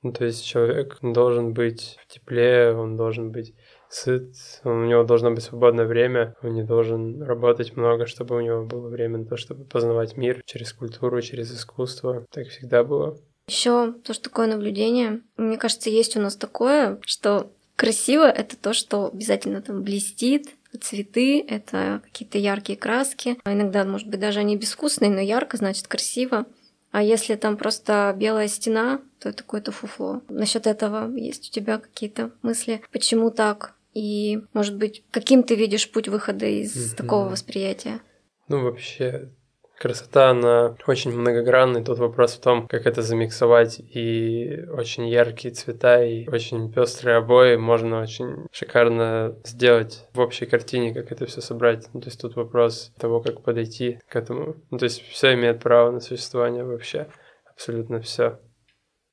Ну, 0.02 0.12
то 0.12 0.24
есть 0.24 0.44
человек 0.44 0.98
должен 1.02 1.52
быть 1.52 1.96
в 2.00 2.12
тепле, 2.12 2.72
он 2.72 2.96
должен 2.96 3.32
быть 3.32 3.54
сыт, 3.88 4.34
у 4.64 4.84
него 4.84 5.04
должно 5.04 5.30
быть 5.30 5.42
свободное 5.42 5.86
время, 5.86 6.34
он 6.42 6.54
не 6.54 6.62
должен 6.62 7.22
работать 7.22 7.76
много, 7.76 8.06
чтобы 8.06 8.36
у 8.36 8.40
него 8.40 8.64
было 8.64 8.88
время 8.88 9.18
на 9.18 9.26
то, 9.26 9.36
чтобы 9.36 9.64
познавать 9.64 10.16
мир 10.16 10.42
через 10.44 10.72
культуру, 10.72 11.20
через 11.22 11.52
искусство. 11.52 12.26
Так 12.30 12.48
всегда 12.48 12.84
было. 12.84 13.18
Еще 13.48 13.92
тоже 14.04 14.20
такое 14.20 14.48
наблюдение. 14.48 15.22
Мне 15.36 15.56
кажется, 15.56 15.88
есть 15.88 16.16
у 16.16 16.20
нас 16.20 16.36
такое, 16.36 16.98
что 17.02 17.52
красиво 17.76 18.28
это 18.28 18.56
то, 18.56 18.72
что 18.72 19.10
обязательно 19.12 19.62
там 19.62 19.82
блестит, 19.82 20.50
цветы, 20.80 21.40
это 21.40 22.02
какие-то 22.04 22.38
яркие 22.38 22.78
краски. 22.78 23.38
А 23.44 23.52
иногда, 23.52 23.84
может 23.84 24.08
быть, 24.08 24.20
даже 24.20 24.40
они 24.40 24.56
безвкусные, 24.56 25.10
но 25.10 25.20
ярко, 25.20 25.56
значит, 25.56 25.86
красиво. 25.86 26.46
А 26.90 27.02
если 27.02 27.34
там 27.34 27.56
просто 27.56 28.14
белая 28.16 28.48
стена, 28.48 29.00
то 29.18 29.28
это 29.28 29.42
какое-то 29.42 29.72
фуфло. 29.72 30.22
Насчет 30.28 30.66
этого 30.66 31.14
есть 31.14 31.48
у 31.48 31.52
тебя 31.52 31.78
какие-то 31.78 32.30
мысли? 32.42 32.82
Почему 32.92 33.30
так? 33.30 33.74
И, 33.92 34.40
может 34.52 34.76
быть, 34.76 35.04
каким 35.10 35.42
ты 35.42 35.54
видишь 35.54 35.90
путь 35.90 36.08
выхода 36.08 36.46
из 36.46 36.74
mm-hmm. 36.76 36.96
такого 36.96 37.28
восприятия? 37.28 38.00
Ну, 38.48 38.62
вообще, 38.62 39.30
красота, 39.78 40.30
она 40.30 40.76
очень 40.86 41.12
многогранная. 41.12 41.84
Тут 41.84 41.98
вопрос 41.98 42.34
в 42.34 42.40
том, 42.40 42.66
как 42.68 42.86
это 42.86 43.02
замиксовать. 43.02 43.78
И 43.78 44.64
очень 44.72 45.08
яркие 45.08 45.54
цвета, 45.54 46.02
и 46.02 46.28
очень 46.28 46.72
пестрые 46.72 47.16
обои 47.16 47.56
можно 47.56 48.00
очень 48.00 48.46
шикарно 48.52 49.36
сделать 49.44 50.06
в 50.12 50.20
общей 50.20 50.46
картине, 50.46 50.94
как 50.94 51.12
это 51.12 51.26
все 51.26 51.40
собрать. 51.40 51.88
Ну, 51.92 52.00
то 52.00 52.08
есть 52.08 52.20
тут 52.20 52.36
вопрос 52.36 52.92
того, 52.98 53.20
как 53.20 53.42
подойти 53.42 54.00
к 54.08 54.16
этому. 54.16 54.56
Ну, 54.70 54.78
то 54.78 54.84
есть 54.84 55.02
все 55.08 55.34
имеет 55.34 55.60
право 55.60 55.90
на 55.90 56.00
существование 56.00 56.64
вообще. 56.64 57.08
Абсолютно 57.50 58.00
все. 58.00 58.38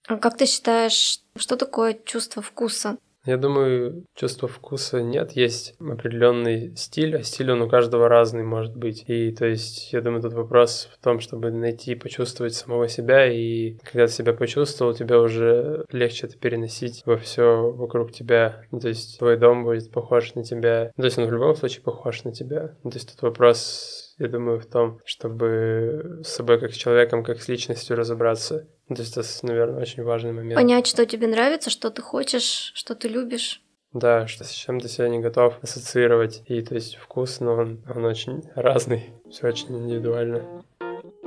А 0.08 0.17
как 0.17 0.38
ты 0.38 0.46
считаешь, 0.46 1.22
что 1.36 1.55
такое 1.55 1.98
чувство 2.05 2.41
вкуса? 2.41 2.98
Я 3.25 3.38
думаю, 3.38 4.06
чувства 4.15 4.50
вкуса 4.50 5.01
нет, 5.01 5.32
есть 5.32 5.75
определенный 5.80 6.75
стиль, 6.75 7.15
а 7.15 7.24
стиль 7.24 7.51
он 7.51 7.62
у 7.62 7.70
каждого 7.70 8.10
разный 8.10 8.44
может 8.44 8.75
быть. 8.75 9.06
И 9.08 9.32
то 9.32 9.46
есть, 9.46 9.94
я 9.94 10.01
думаю, 10.01 10.22
тут 10.22 10.34
вопрос 10.34 10.89
в 10.92 11.01
том, 11.01 11.22
чтобы 11.22 11.50
найти, 11.50 11.96
почувствовать 11.96 12.53
самого 12.53 12.89
себя, 12.89 13.32
и 13.32 13.77
когда 13.84 14.08
ты 14.08 14.13
себя 14.13 14.34
почувствовал, 14.34 14.94
тебе 14.94 15.18
уже 15.18 15.86
легче 15.89 16.27
это 16.27 16.38
переносить 16.38 17.03
во 17.06 17.15
все 17.15 17.72
вокруг 17.72 18.12
тебя. 18.12 18.65
Ну, 18.72 18.80
то 18.82 18.89
есть, 18.89 19.20
твой 19.20 19.38
дом 19.38 19.63
будет 19.63 19.89
похож 19.89 20.36
на 20.36 20.44
тебя. 20.44 20.92
Ну, 20.98 21.01
то 21.01 21.06
есть, 21.06 21.18
он 21.18 21.25
в 21.25 21.32
любом 21.32 21.56
случае 21.56 21.82
похож 21.82 22.25
на 22.25 22.34
тебя. 22.34 22.75
Ну, 22.84 22.92
то 22.92 22.98
есть, 22.98 23.10
тут 23.10 23.22
вопрос 23.22 24.02
я 24.17 24.27
думаю, 24.27 24.60
в 24.60 24.65
том, 24.65 25.00
чтобы 25.05 26.22
с 26.24 26.29
собой 26.29 26.60
как 26.60 26.74
с 26.74 26.77
человеком, 26.77 27.24
как 27.24 27.41
с 27.41 27.48
личностью 27.48 27.96
разобраться. 27.96 28.67
Ну, 28.88 28.96
то 28.96 29.01
есть 29.01 29.17
это, 29.17 29.27
наверное, 29.43 29.82
очень 29.82 30.03
важный 30.03 30.32
момент. 30.32 30.55
Понять, 30.55 30.88
что 30.88 31.05
тебе 31.05 31.27
нравится, 31.27 31.70
что 31.70 31.89
ты 31.89 32.01
хочешь, 32.01 32.72
что 32.75 32.96
ты 32.96 33.08
любишь. 33.08 33.62
Да, 33.93 34.27
что 34.27 34.43
с 34.43 34.51
чем 34.51 34.79
ты 34.79 34.88
себя 34.88 35.08
не 35.08 35.20
готов 35.20 35.55
ассоциировать. 35.62 36.41
И 36.48 36.62
то 36.62 36.75
есть 36.75 36.96
вкус, 36.96 37.39
но 37.39 37.53
он, 37.53 37.84
он 37.88 38.05
очень 38.05 38.43
разный, 38.55 39.13
все 39.29 39.48
очень 39.48 39.77
индивидуально. 39.77 40.63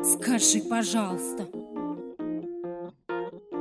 Скажи, 0.03 0.61
пожалуйста. 0.69 1.47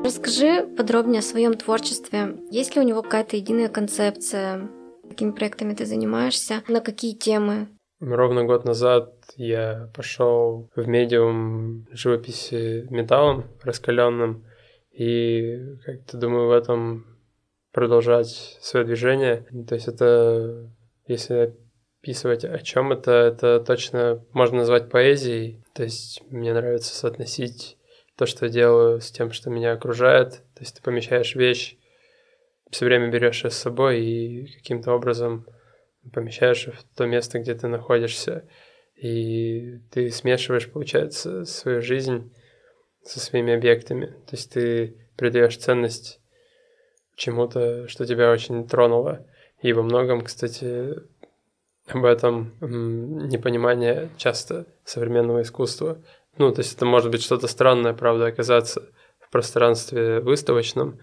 Расскажи 0.03 0.67
подробнее 0.77 1.19
о 1.19 1.23
своем 1.23 1.55
творчестве. 1.55 2.37
Есть 2.51 2.75
ли 2.75 2.81
у 2.81 2.85
него 2.85 3.01
какая-то 3.01 3.37
единая 3.37 3.69
концепция? 3.69 4.69
Какими 5.07 5.31
проектами 5.31 5.73
ты 5.73 5.85
занимаешься? 5.85 6.63
На 6.67 6.79
какие 6.81 7.15
темы? 7.15 7.69
Ровно 7.99 8.43
год 8.43 8.65
назад 8.65 9.14
я 9.35 9.89
пошел 9.93 10.69
в 10.75 10.87
медиум 10.87 11.87
живописи 11.91 12.87
металлом 12.89 13.45
раскаленным 13.63 14.45
и 14.91 15.77
как-то 15.85 16.17
думаю 16.17 16.47
в 16.47 16.51
этом 16.51 17.05
продолжать 17.71 18.57
свое 18.61 18.85
движение. 18.85 19.45
То 19.67 19.75
есть 19.75 19.87
это, 19.87 20.69
если 21.07 21.53
описывать 22.01 22.45
о 22.45 22.59
чем 22.59 22.93
это, 22.93 23.11
это 23.11 23.59
точно 23.59 24.23
можно 24.31 24.59
назвать 24.59 24.89
поэзией. 24.89 25.63
То 25.73 25.83
есть 25.83 26.21
мне 26.29 26.53
нравится 26.53 26.95
соотносить 26.95 27.77
то, 28.15 28.25
что 28.25 28.45
я 28.45 28.51
делаю, 28.51 29.01
с 29.01 29.11
тем, 29.11 29.31
что 29.31 29.49
меня 29.49 29.73
окружает. 29.73 30.43
То 30.53 30.61
есть 30.61 30.75
ты 30.77 30.81
помещаешь 30.81 31.35
вещь, 31.35 31.77
все 32.71 32.85
время 32.85 33.09
берешь 33.09 33.43
ее 33.43 33.51
с 33.51 33.57
собой 33.57 34.01
и 34.01 34.53
каким-то 34.55 34.93
образом 34.93 35.45
помещаешь 36.13 36.67
в 36.67 36.83
то 36.95 37.05
место, 37.05 37.39
где 37.39 37.55
ты 37.55 37.67
находишься, 37.67 38.47
и 38.95 39.79
ты 39.91 40.09
смешиваешь, 40.09 40.69
получается, 40.69 41.45
свою 41.45 41.81
жизнь 41.81 42.33
со 43.03 43.19
своими 43.19 43.53
объектами. 43.53 44.07
То 44.27 44.35
есть 44.35 44.51
ты 44.51 44.97
придаешь 45.15 45.57
ценность 45.57 46.19
чему-то, 47.15 47.87
что 47.87 48.05
тебя 48.05 48.31
очень 48.31 48.67
тронуло. 48.67 49.25
И 49.61 49.73
во 49.73 49.83
многом, 49.83 50.21
кстати, 50.21 50.95
об 51.87 52.05
этом 52.05 52.53
непонимание 52.61 54.09
часто 54.17 54.65
современного 54.83 55.41
искусства. 55.41 56.01
Ну, 56.37 56.51
то 56.51 56.61
есть 56.61 56.75
это 56.75 56.85
может 56.85 57.11
быть 57.11 57.23
что-то 57.23 57.47
странное, 57.47 57.93
правда, 57.93 58.27
оказаться 58.27 58.89
в 59.19 59.29
пространстве 59.31 60.19
выставочном, 60.19 60.99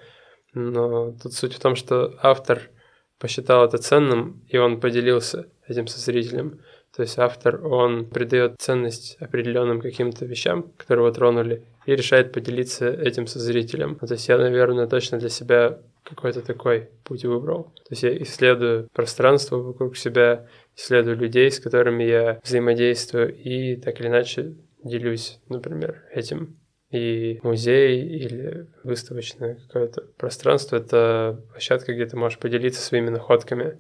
но 0.55 1.13
тут 1.13 1.33
суть 1.33 1.55
в 1.55 1.61
том, 1.61 1.77
что 1.77 2.15
автор 2.23 2.71
посчитал 3.19 3.65
это 3.65 3.79
ценным, 3.79 4.45
и 4.49 4.59
он 4.59 4.81
поделился 4.81 5.47
этим 5.67 5.87
со 5.87 5.99
зрителем. 5.99 6.61
То 6.95 7.03
есть 7.03 7.19
автор, 7.19 7.67
он 7.67 8.07
придает 8.07 8.57
ценность 8.59 9.17
определенным 9.19 9.81
каким-то 9.81 10.27
вещам, 10.27 10.71
которые 10.77 11.07
его 11.07 11.15
тронули, 11.15 11.63
и 11.87 11.97
решает 11.97 12.33
поделиться 12.33 12.91
этим 12.91 13.27
со 13.27 13.39
зрителем. 13.39 13.97
То 13.97 14.13
есть 14.13 14.29
я, 14.29 14.37
наверное, 14.37 14.87
точно 14.87 15.19
для 15.19 15.31
себя 15.31 15.79
какой-то 16.03 16.43
такой 16.43 16.91
путь 17.05 17.25
выбрал. 17.25 17.65
То 17.65 17.91
есть 17.91 18.03
я 18.03 18.17
исследую 18.23 18.89
пространство 18.93 19.57
вокруг 19.57 19.97
себя, 19.97 20.47
исследую 20.77 21.17
людей, 21.17 21.51
с 21.51 21.61
которыми 21.61 22.05
я 22.05 22.41
взаимодействую, 22.45 23.35
и 23.35 23.77
так 23.77 24.01
или 24.01 24.09
иначе 24.09 24.55
делюсь, 24.85 25.41
например, 25.49 26.05
этим. 26.13 26.59
И 26.91 27.41
музей 27.43 28.07
или 28.07 28.67
выставочное 28.85 29.55
какое-то 29.67 30.03
пространство— 30.19 30.77
это 30.77 31.43
площадка, 31.51 31.95
где 31.95 32.05
ты 32.05 32.19
можешь 32.19 32.39
поделиться 32.39 32.83
своими 32.83 33.09
находками. 33.09 33.79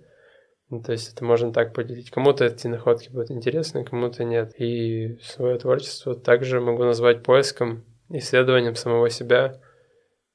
Ну, 0.72 0.80
то 0.80 0.92
есть 0.92 1.12
это 1.12 1.22
можно 1.22 1.52
так 1.52 1.74
поделить. 1.74 2.10
Кому-то 2.10 2.46
эти 2.46 2.66
находки 2.66 3.10
будут 3.10 3.30
интересны, 3.30 3.84
кому-то 3.84 4.24
нет. 4.24 4.58
И 4.58 5.18
свое 5.22 5.58
творчество 5.58 6.14
также 6.14 6.62
могу 6.62 6.84
назвать 6.84 7.22
поиском, 7.22 7.84
исследованием 8.08 8.74
самого 8.74 9.10
себя 9.10 9.60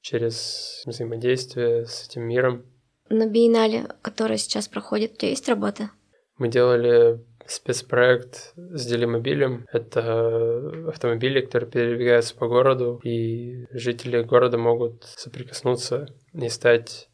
через 0.00 0.84
взаимодействие 0.86 1.86
с 1.86 2.06
этим 2.06 2.22
миром. 2.22 2.64
На 3.10 3.26
биеннале, 3.26 3.88
которая 4.00 4.38
сейчас 4.38 4.68
проходит, 4.68 5.14
у 5.14 5.16
тебя 5.16 5.30
есть 5.30 5.48
работа? 5.48 5.90
Мы 6.36 6.46
делали 6.46 7.18
спецпроект 7.44 8.52
с 8.54 8.86
Делимобилем. 8.86 9.66
Это 9.72 10.88
автомобили, 10.88 11.40
которые 11.40 11.68
передвигаются 11.68 12.36
по 12.36 12.46
городу, 12.46 13.00
и 13.02 13.66
жители 13.72 14.22
города 14.22 14.56
могут 14.56 15.02
соприкоснуться 15.02 16.06
и 16.32 16.48
стать 16.48 17.08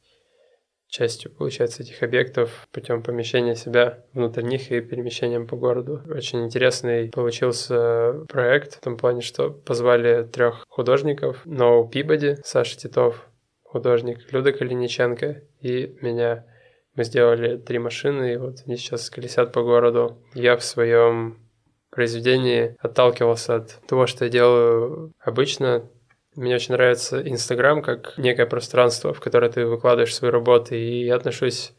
частью, 0.94 1.32
получается, 1.32 1.82
этих 1.82 2.02
объектов 2.04 2.68
путем 2.70 3.02
помещения 3.02 3.56
себя 3.56 4.04
внутрь 4.12 4.42
них 4.42 4.70
и 4.70 4.80
перемещением 4.80 5.48
по 5.48 5.56
городу. 5.56 6.02
Очень 6.08 6.44
интересный 6.44 7.10
получился 7.10 8.24
проект 8.28 8.76
в 8.76 8.80
том 8.80 8.96
плане, 8.96 9.20
что 9.20 9.50
позвали 9.50 10.22
трех 10.22 10.64
художников, 10.68 11.44
Ноу 11.44 11.88
Пибоди, 11.88 12.36
Саша 12.44 12.78
Титов, 12.78 13.28
художник, 13.64 14.32
Люда 14.32 14.52
Калиниченко 14.52 15.42
и 15.60 15.98
меня. 16.00 16.46
Мы 16.94 17.02
сделали 17.02 17.56
три 17.56 17.80
машины, 17.80 18.34
и 18.34 18.36
вот 18.36 18.58
они 18.64 18.76
сейчас 18.76 19.10
колесят 19.10 19.52
по 19.52 19.64
городу. 19.64 20.22
Я 20.32 20.56
в 20.56 20.62
своем 20.62 21.38
произведении 21.90 22.76
отталкивался 22.78 23.56
от 23.56 23.80
того, 23.88 24.06
что 24.06 24.26
я 24.26 24.30
делаю 24.30 25.12
обычно. 25.18 25.90
Мне 26.36 26.56
очень 26.56 26.74
нравится 26.74 27.20
Инстаграм 27.20 27.82
как 27.82 28.14
некое 28.18 28.46
пространство, 28.46 29.12
в 29.14 29.20
которое 29.20 29.50
ты 29.50 29.66
выкладываешь 29.66 30.14
свои 30.14 30.30
работы, 30.30 30.78
и 30.78 31.04
я 31.04 31.16
отношусь 31.16 31.72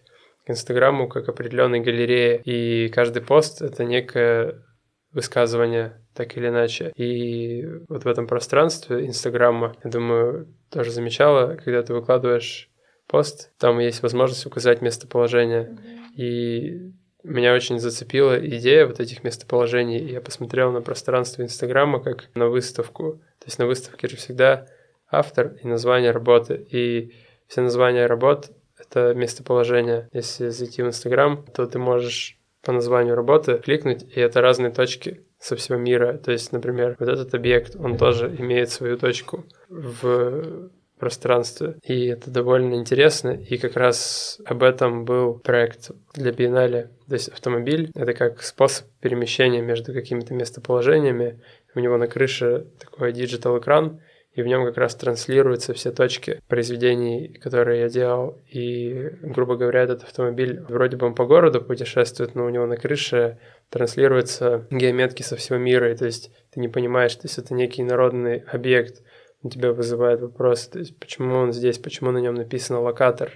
к 0.45 0.50
Инстаграму 0.50 1.09
как 1.09 1.27
определенной 1.27 1.81
галерее, 1.81 2.41
и 2.43 2.89
каждый 2.89 3.21
пост— 3.21 3.62
это 3.63 3.83
некое 3.83 4.63
высказывание, 5.12 6.01
так 6.13 6.38
или 6.38 6.47
иначе. 6.47 6.91
И 6.95 7.65
вот 7.89 8.03
в 8.03 8.07
этом 8.07 8.27
пространстве 8.27 9.07
Инстаграма, 9.07 9.75
я 9.83 9.89
думаю, 9.89 10.53
тоже 10.69 10.91
замечала, 10.91 11.55
когда 11.55 11.81
ты 11.83 11.93
выкладываешь 11.93 12.69
пост, 13.07 13.51
там 13.57 13.79
есть 13.79 14.03
возможность 14.03 14.45
указать 14.45 14.81
местоположение. 14.81 15.77
И 16.15 16.91
меня 17.24 17.53
очень 17.53 17.79
зацепила 17.79 18.38
идея 18.38 18.85
вот 18.85 19.00
этих 19.00 19.24
местоположений. 19.24 20.00
Я 20.12 20.21
посмотрел 20.21 20.71
на 20.71 20.81
пространство 20.81 21.41
Инстаграма 21.41 22.00
как 22.00 22.29
на 22.35 22.47
выставку. 22.47 23.21
То 23.45 23.49
есть 23.49 23.59
на 23.59 23.67
выставке 23.67 24.07
же 24.07 24.17
всегда 24.17 24.65
автор 25.07 25.53
и 25.61 25.67
название 25.67 26.09
работы. 26.09 26.55
И 26.55 27.13
все 27.45 27.61
названия 27.61 28.07
работ— 28.07 28.49
это 28.79 29.13
местоположение. 29.13 30.09
Если 30.13 30.49
зайти 30.49 30.81
в 30.81 30.87
Инстаграм, 30.87 31.45
то 31.53 31.67
ты 31.67 31.77
можешь 31.77 32.39
по 32.63 32.71
названию 32.71 33.13
работы 33.13 33.60
кликнуть, 33.60 34.03
и 34.15 34.19
это 34.19 34.41
разные 34.41 34.71
точки 34.71 35.21
со 35.38 35.55
всего 35.55 35.77
мира. 35.77 36.17
То 36.17 36.31
есть, 36.31 36.51
например, 36.53 36.95
вот 36.97 37.08
этот 37.08 37.36
объект, 37.36 37.75
он 37.75 37.97
тоже 37.97 38.36
имеет 38.36 38.71
свою 38.71 38.97
точку 38.97 39.45
в 39.69 40.71
пространстве. 40.97 41.75
И 41.84 42.08
это 42.08 42.31
довольно 42.31 42.73
интересно. 42.73 43.29
И 43.29 43.58
как 43.58 43.75
раз 43.75 44.39
об 44.43 44.63
этом 44.63 45.05
был 45.05 45.36
проект 45.36 45.91
для 46.15 46.31
биеннале. 46.31 46.89
То 47.08 47.13
есть 47.13 47.29
автомобиль— 47.29 47.91
это 47.95 48.13
как 48.13 48.41
способ 48.41 48.88
перемещения 49.01 49.62
между 49.62 49.93
какими-то 49.93 50.34
местоположениями. 50.34 51.41
У 51.75 51.79
него 51.79 51.97
на 51.97 52.07
крыше 52.07 52.67
такой 52.79 53.11
digital-экран, 53.12 54.01
и 54.33 54.41
в 54.41 54.47
нем 54.47 54.65
как 54.65 54.77
раз 54.77 54.95
транслируются 54.95 55.73
все 55.73 55.91
точки 55.91 56.41
произведений, 56.47 57.39
которые 57.41 57.81
я 57.81 57.89
делал. 57.89 58.41
И, 58.49 59.11
грубо 59.21 59.55
говоря, 59.55 59.81
этот 59.81 60.03
автомобиль 60.03 60.59
вроде 60.67 60.97
бы 60.97 61.05
он 61.05 61.15
по 61.15 61.25
городу 61.25 61.61
путешествует, 61.61 62.35
но 62.35 62.45
у 62.45 62.49
него 62.49 62.65
на 62.65 62.75
крыше 62.75 63.39
транслируются 63.69 64.67
геометки 64.71 65.21
со 65.21 65.35
всего 65.35 65.57
мира, 65.57 65.91
и 65.91 65.95
то 65.95 66.05
есть 66.05 66.31
ты 66.51 66.59
не 66.59 66.67
понимаешь, 66.67 67.15
то 67.15 67.25
есть 67.25 67.38
это 67.38 67.53
некий 67.53 67.83
народный 67.83 68.39
объект, 68.39 69.03
у 69.41 69.49
тебя 69.49 69.71
вызывает 69.71 70.21
вопрос, 70.21 70.67
то 70.67 70.79
есть 70.79 70.99
почему 70.99 71.35
он 71.35 71.53
здесь, 71.53 71.77
почему 71.77 72.11
на 72.11 72.17
нем 72.17 72.35
написано 72.35 72.81
локатор, 72.81 73.31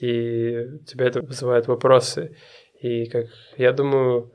и 0.00 0.78
тебя 0.86 1.06
это 1.06 1.20
вызывает 1.20 1.66
вопросы. 1.66 2.36
И 2.80 3.06
как 3.06 3.26
я 3.56 3.72
думаю, 3.72 4.32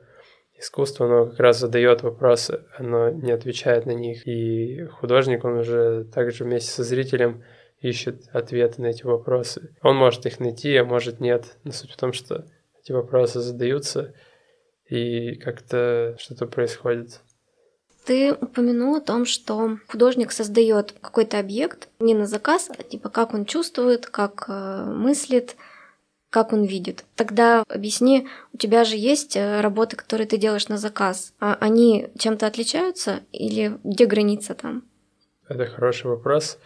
искусство, 0.58 1.06
оно 1.06 1.26
как 1.26 1.40
раз 1.40 1.58
задает 1.58 2.02
вопросы, 2.02 2.64
оно 2.76 3.10
не 3.10 3.32
отвечает 3.32 3.86
на 3.86 3.92
них. 3.92 4.26
И 4.26 4.84
художник, 4.86 5.44
он 5.44 5.58
уже 5.58 6.04
также 6.04 6.44
вместе 6.44 6.70
со 6.70 6.82
зрителем 6.82 7.44
ищет 7.80 8.28
ответы 8.32 8.82
на 8.82 8.86
эти 8.86 9.04
вопросы. 9.04 9.74
Он 9.82 9.96
может 9.96 10.26
их 10.26 10.40
найти, 10.40 10.76
а 10.76 10.84
может 10.84 11.20
нет. 11.20 11.56
Но 11.64 11.72
суть 11.72 11.92
в 11.92 11.96
том, 11.96 12.12
что 12.12 12.44
эти 12.82 12.92
вопросы 12.92 13.40
задаются, 13.40 14.14
и 14.88 15.34
как-то 15.36 16.16
что-то 16.18 16.46
происходит. 16.46 17.20
Ты 18.04 18.32
упомянул 18.32 18.96
о 18.96 19.02
том, 19.02 19.26
что 19.26 19.78
художник 19.86 20.32
создает 20.32 20.94
какой-то 21.00 21.38
объект 21.38 21.88
не 22.00 22.14
на 22.14 22.26
заказ, 22.26 22.70
а 22.70 22.82
типа 22.82 23.10
как 23.10 23.34
он 23.34 23.44
чувствует, 23.44 24.06
как 24.06 24.46
э, 24.48 24.84
мыслит, 24.86 25.56
как 26.30 26.52
он 26.52 26.64
видит. 26.64 27.04
Тогда 27.16 27.64
объясни, 27.68 28.28
у 28.52 28.58
тебя 28.58 28.84
же 28.84 28.96
есть 28.96 29.36
э, 29.36 29.60
работы, 29.60 29.96
которые 29.96 30.26
ты 30.26 30.36
делаешь 30.36 30.68
на 30.68 30.78
заказ. 30.78 31.34
А 31.40 31.56
они 31.60 32.08
чем-то 32.18 32.46
отличаются 32.46 33.20
или 33.32 33.78
где 33.84 34.06
граница 34.06 34.54
там? 34.54 34.84
Это 35.48 35.66
хороший 35.66 36.06
вопрос. 36.06 36.58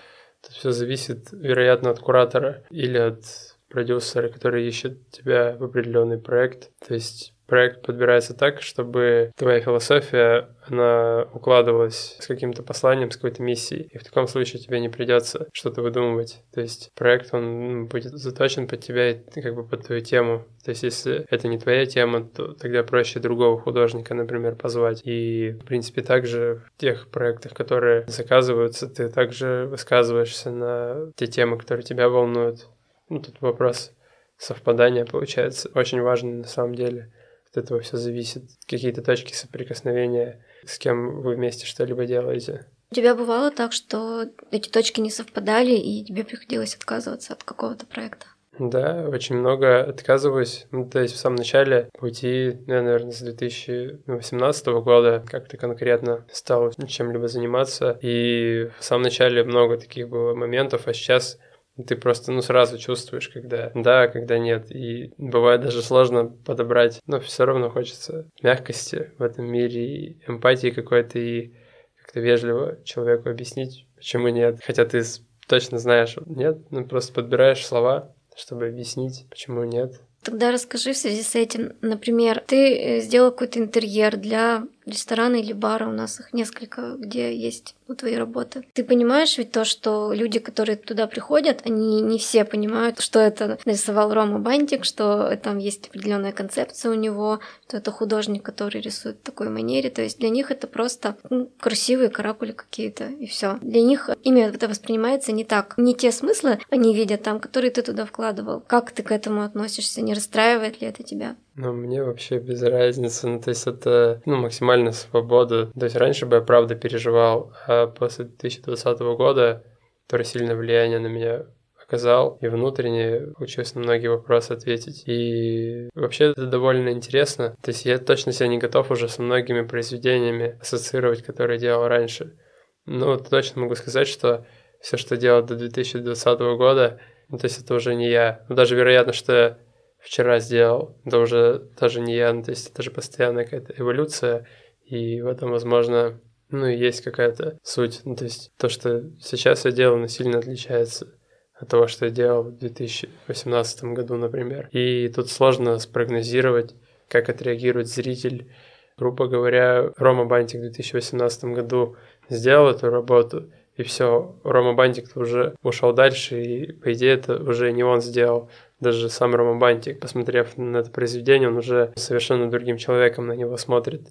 Это 0.42 0.52
все 0.52 0.72
зависит, 0.72 1.28
вероятно, 1.32 1.90
от 1.90 2.00
куратора 2.00 2.64
или 2.70 2.98
от 2.98 3.22
продюсера, 3.68 4.28
который 4.28 4.66
ищет 4.66 5.08
тебя 5.10 5.56
в 5.56 5.64
определенный 5.64 6.18
проект. 6.18 6.70
То 6.86 6.94
есть 6.94 7.34
проект 7.52 7.82
подбирается 7.82 8.32
так, 8.32 8.62
чтобы 8.62 9.30
твоя 9.36 9.60
философия, 9.60 10.48
она 10.66 11.28
укладывалась 11.34 12.16
с 12.18 12.26
каким-то 12.26 12.62
посланием, 12.62 13.10
с 13.10 13.16
какой-то 13.16 13.42
миссией. 13.42 13.90
И 13.92 13.98
в 13.98 14.04
таком 14.04 14.26
случае 14.26 14.62
тебе 14.62 14.80
не 14.80 14.88
придется 14.88 15.48
что-то 15.52 15.82
выдумывать. 15.82 16.42
То 16.54 16.62
есть 16.62 16.90
проект, 16.94 17.34
он 17.34 17.88
будет 17.88 18.12
заточен 18.12 18.66
под 18.66 18.80
тебя 18.80 19.10
и 19.10 19.40
как 19.42 19.54
бы 19.54 19.68
под 19.68 19.84
твою 19.84 20.00
тему. 20.00 20.46
То 20.64 20.70
есть 20.70 20.82
если 20.82 21.26
это 21.28 21.46
не 21.46 21.58
твоя 21.58 21.84
тема, 21.84 22.24
то 22.24 22.54
тогда 22.54 22.82
проще 22.84 23.20
другого 23.20 23.60
художника, 23.60 24.14
например, 24.14 24.56
позвать. 24.56 25.02
И, 25.04 25.50
в 25.50 25.66
принципе, 25.66 26.00
также 26.00 26.62
в 26.74 26.80
тех 26.80 27.10
проектах, 27.10 27.52
которые 27.52 28.06
заказываются, 28.06 28.88
ты 28.88 29.10
также 29.10 29.66
высказываешься 29.70 30.50
на 30.50 31.12
те 31.16 31.26
темы, 31.26 31.58
которые 31.58 31.84
тебя 31.84 32.08
волнуют. 32.08 32.66
Ну, 33.10 33.20
тут 33.20 33.42
вопрос 33.42 33.92
совпадания 34.38 35.04
получается 35.04 35.68
очень 35.74 36.00
важный 36.00 36.32
на 36.32 36.48
самом 36.48 36.74
деле 36.74 37.12
от 37.52 37.64
этого 37.64 37.80
все 37.80 37.96
зависит. 37.96 38.44
Какие-то 38.66 39.02
точки 39.02 39.34
соприкосновения, 39.34 40.44
с 40.64 40.78
кем 40.78 41.20
вы 41.20 41.34
вместе 41.34 41.66
что-либо 41.66 42.06
делаете. 42.06 42.66
У 42.90 42.94
тебя 42.94 43.14
бывало 43.14 43.50
так, 43.50 43.72
что 43.72 44.26
эти 44.50 44.68
точки 44.68 45.00
не 45.00 45.10
совпадали, 45.10 45.72
и 45.72 46.04
тебе 46.04 46.24
приходилось 46.24 46.74
отказываться 46.74 47.32
от 47.32 47.42
какого-то 47.42 47.86
проекта? 47.86 48.26
Да, 48.58 49.08
очень 49.08 49.36
много 49.36 49.82
отказываюсь. 49.82 50.66
Ну, 50.72 50.88
то 50.88 51.00
есть 51.00 51.14
в 51.14 51.18
самом 51.18 51.36
начале 51.36 51.88
пути, 51.98 52.58
я, 52.66 52.82
наверное, 52.82 53.12
с 53.12 53.20
2018 53.20 54.66
года 54.66 55.24
как-то 55.26 55.56
конкретно 55.56 56.26
стал 56.30 56.70
чем-либо 56.86 57.28
заниматься. 57.28 57.98
И 58.02 58.68
в 58.78 58.84
самом 58.84 59.04
начале 59.04 59.42
много 59.42 59.78
таких 59.78 60.10
было 60.10 60.34
моментов, 60.34 60.86
а 60.86 60.92
сейчас 60.92 61.38
ты 61.86 61.96
просто, 61.96 62.32
ну, 62.32 62.42
сразу 62.42 62.78
чувствуешь, 62.78 63.28
когда 63.28 63.70
да, 63.74 64.08
когда 64.08 64.38
нет. 64.38 64.70
И 64.70 65.12
бывает 65.18 65.62
даже 65.62 65.82
сложно 65.82 66.26
подобрать, 66.26 67.00
но 67.06 67.20
все 67.20 67.44
равно 67.44 67.70
хочется 67.70 68.28
мягкости 68.42 69.12
в 69.18 69.22
этом 69.22 69.46
мире 69.46 69.86
и 69.86 70.22
эмпатии 70.26 70.70
какой-то, 70.70 71.18
и 71.18 71.52
как-то 71.96 72.20
вежливо 72.20 72.78
человеку 72.84 73.30
объяснить, 73.30 73.86
почему 73.96 74.28
нет. 74.28 74.58
Хотя 74.64 74.84
ты 74.84 75.02
точно 75.46 75.78
знаешь, 75.78 76.16
нет, 76.26 76.58
ну, 76.70 76.84
просто 76.84 77.12
подбираешь 77.12 77.64
слова, 77.64 78.14
чтобы 78.36 78.66
объяснить, 78.66 79.26
почему 79.30 79.64
нет. 79.64 80.00
Тогда 80.22 80.52
расскажи 80.52 80.92
в 80.92 80.96
связи 80.96 81.22
с 81.22 81.34
этим, 81.34 81.72
например, 81.80 82.44
ты 82.46 82.76
э, 82.76 83.00
сделал 83.00 83.32
какой-то 83.32 83.58
интерьер 83.58 84.16
для 84.16 84.64
ресторана 84.86 85.36
или 85.36 85.52
бара, 85.52 85.88
у 85.88 85.92
нас 85.92 86.20
их 86.20 86.32
несколько, 86.32 86.96
где 86.96 87.36
есть 87.36 87.74
ну, 87.88 87.94
твои 87.94 88.16
работы. 88.16 88.64
Ты 88.72 88.84
понимаешь 88.84 89.36
ведь 89.38 89.52
то, 89.52 89.64
что 89.64 90.12
люди, 90.12 90.38
которые 90.38 90.76
туда 90.76 91.06
приходят, 91.06 91.60
они 91.64 92.00
не 92.00 92.18
все 92.18 92.44
понимают, 92.44 93.00
что 93.00 93.18
это 93.18 93.58
нарисовал 93.64 94.14
Рома 94.14 94.38
Бантик, 94.38 94.84
что 94.84 95.36
там 95.42 95.58
есть 95.58 95.88
определенная 95.88 96.32
концепция 96.32 96.90
у 96.90 96.94
него, 96.94 97.40
что 97.68 97.76
это 97.76 97.90
художник, 97.90 98.42
который 98.42 98.80
рисует 98.80 99.16
в 99.16 99.22
такой 99.22 99.48
манере. 99.48 99.90
То 99.90 100.02
есть 100.02 100.18
для 100.18 100.30
них 100.30 100.50
это 100.50 100.66
просто 100.66 101.16
ну, 101.30 101.50
красивые 101.58 102.10
каракули 102.10 102.52
какие-то, 102.52 103.04
и 103.06 103.26
все. 103.26 103.58
Для 103.62 103.82
них 103.82 104.10
имя 104.22 104.48
это 104.48 104.68
воспринимается 104.68 105.32
не 105.32 105.44
так. 105.44 105.74
Не 105.76 105.94
те 105.94 106.12
смыслы 106.12 106.58
они 106.70 106.94
видят 106.94 107.22
там, 107.22 107.40
которые 107.40 107.70
ты 107.70 107.82
туда 107.82 108.04
вкладывал. 108.04 108.60
Как 108.60 108.90
ты 108.90 109.02
к 109.02 109.10
этому 109.10 109.42
относишься? 109.42 110.02
Не 110.02 110.14
расстраивает 110.14 110.80
ли 110.80 110.88
это 110.88 111.02
тебя? 111.02 111.36
Ну, 111.54 111.72
мне 111.72 112.02
вообще 112.02 112.38
без 112.38 112.62
разницы. 112.62 113.28
Ну, 113.28 113.40
то 113.40 113.50
есть 113.50 113.66
это, 113.66 114.22
ну, 114.24 114.36
максимальная 114.36 114.92
свобода. 114.92 115.70
То 115.78 115.84
есть 115.84 115.96
раньше 115.96 116.26
бы 116.26 116.36
я 116.36 116.42
правда 116.42 116.74
переживал, 116.74 117.52
а 117.66 117.88
после 117.88 118.24
2020 118.24 119.00
года, 119.16 119.64
который 120.06 120.24
сильное 120.24 120.56
влияние 120.56 120.98
на 120.98 121.08
меня 121.08 121.46
оказал, 121.92 122.38
и 122.40 122.48
внутренне 122.48 123.34
учусь 123.38 123.74
на 123.74 123.82
многие 123.82 124.08
вопросы 124.08 124.52
ответить. 124.52 125.06
И 125.06 125.90
вообще 125.94 126.30
это 126.30 126.46
довольно 126.46 126.88
интересно. 126.88 127.54
То 127.62 127.70
есть 127.70 127.84
я 127.84 127.98
точно 127.98 128.32
себя 128.32 128.48
не 128.48 128.58
готов 128.58 128.90
уже 128.90 129.08
со 129.08 129.20
многими 129.20 129.60
произведениями 129.62 130.58
ассоциировать, 130.60 131.22
которые 131.22 131.58
делал 131.58 131.86
раньше. 131.86 132.38
Ну, 132.86 133.18
точно 133.18 133.62
могу 133.62 133.74
сказать, 133.74 134.08
что 134.08 134.46
все, 134.80 134.96
что 134.96 135.18
делал 135.18 135.42
до 135.42 135.54
2020 135.54 136.40
года, 136.56 136.98
ну, 137.28 137.38
то 137.38 137.44
есть 137.44 137.62
это 137.62 137.74
уже 137.74 137.94
не 137.94 138.10
я. 138.10 138.44
Ну, 138.48 138.54
даже 138.54 138.74
вероятно, 138.74 139.12
что 139.12 139.58
вчера 140.02 140.40
сделал, 140.40 140.96
это 141.04 141.18
уже 141.18 141.68
даже 141.78 142.00
не 142.00 142.14
я, 142.14 142.32
ну, 142.32 142.42
то 142.42 142.50
есть 142.50 142.70
это 142.70 142.82
же 142.82 142.90
постоянная 142.90 143.44
какая-то 143.44 143.74
эволюция, 143.76 144.46
и 144.84 145.20
в 145.22 145.26
этом, 145.26 145.50
возможно, 145.50 146.20
ну, 146.50 146.66
есть 146.66 147.02
какая-то 147.02 147.58
суть. 147.62 148.02
Ну, 148.04 148.14
то 148.14 148.24
есть 148.24 148.52
то, 148.58 148.68
что 148.68 149.04
сейчас 149.20 149.64
я 149.64 149.70
делаю, 149.70 150.00
ну, 150.00 150.08
сильно 150.08 150.38
отличается 150.38 151.08
от 151.54 151.68
того, 151.68 151.86
что 151.86 152.06
я 152.06 152.10
делал 152.10 152.42
в 152.42 152.58
2018 152.58 153.84
году, 153.84 154.16
например. 154.16 154.68
И 154.72 155.08
тут 155.08 155.30
сложно 155.30 155.78
спрогнозировать, 155.78 156.74
как 157.08 157.28
отреагирует 157.28 157.88
зритель. 157.88 158.52
Грубо 158.98 159.28
говоря, 159.28 159.92
Рома 159.96 160.26
Бантик 160.26 160.58
в 160.58 160.62
2018 160.62 161.44
году 161.44 161.96
сделал 162.28 162.70
эту 162.70 162.90
работу, 162.90 163.50
и 163.76 163.82
все, 163.84 164.36
Рома 164.44 164.74
Бантик 164.74 165.16
уже 165.16 165.54
ушел 165.62 165.94
дальше, 165.94 166.42
и 166.42 166.72
по 166.72 166.92
идее 166.92 167.14
это 167.14 167.42
уже 167.42 167.72
не 167.72 167.82
он 167.82 168.02
сделал 168.02 168.50
даже 168.82 169.08
сам 169.08 169.34
Рома 169.34 169.58
Бантик, 169.58 170.00
посмотрев 170.00 170.58
на 170.58 170.78
это 170.78 170.90
произведение, 170.90 171.48
он 171.48 171.56
уже 171.56 171.92
совершенно 171.94 172.50
другим 172.50 172.76
человеком 172.76 173.28
на 173.28 173.32
него 173.32 173.56
смотрит. 173.56 174.08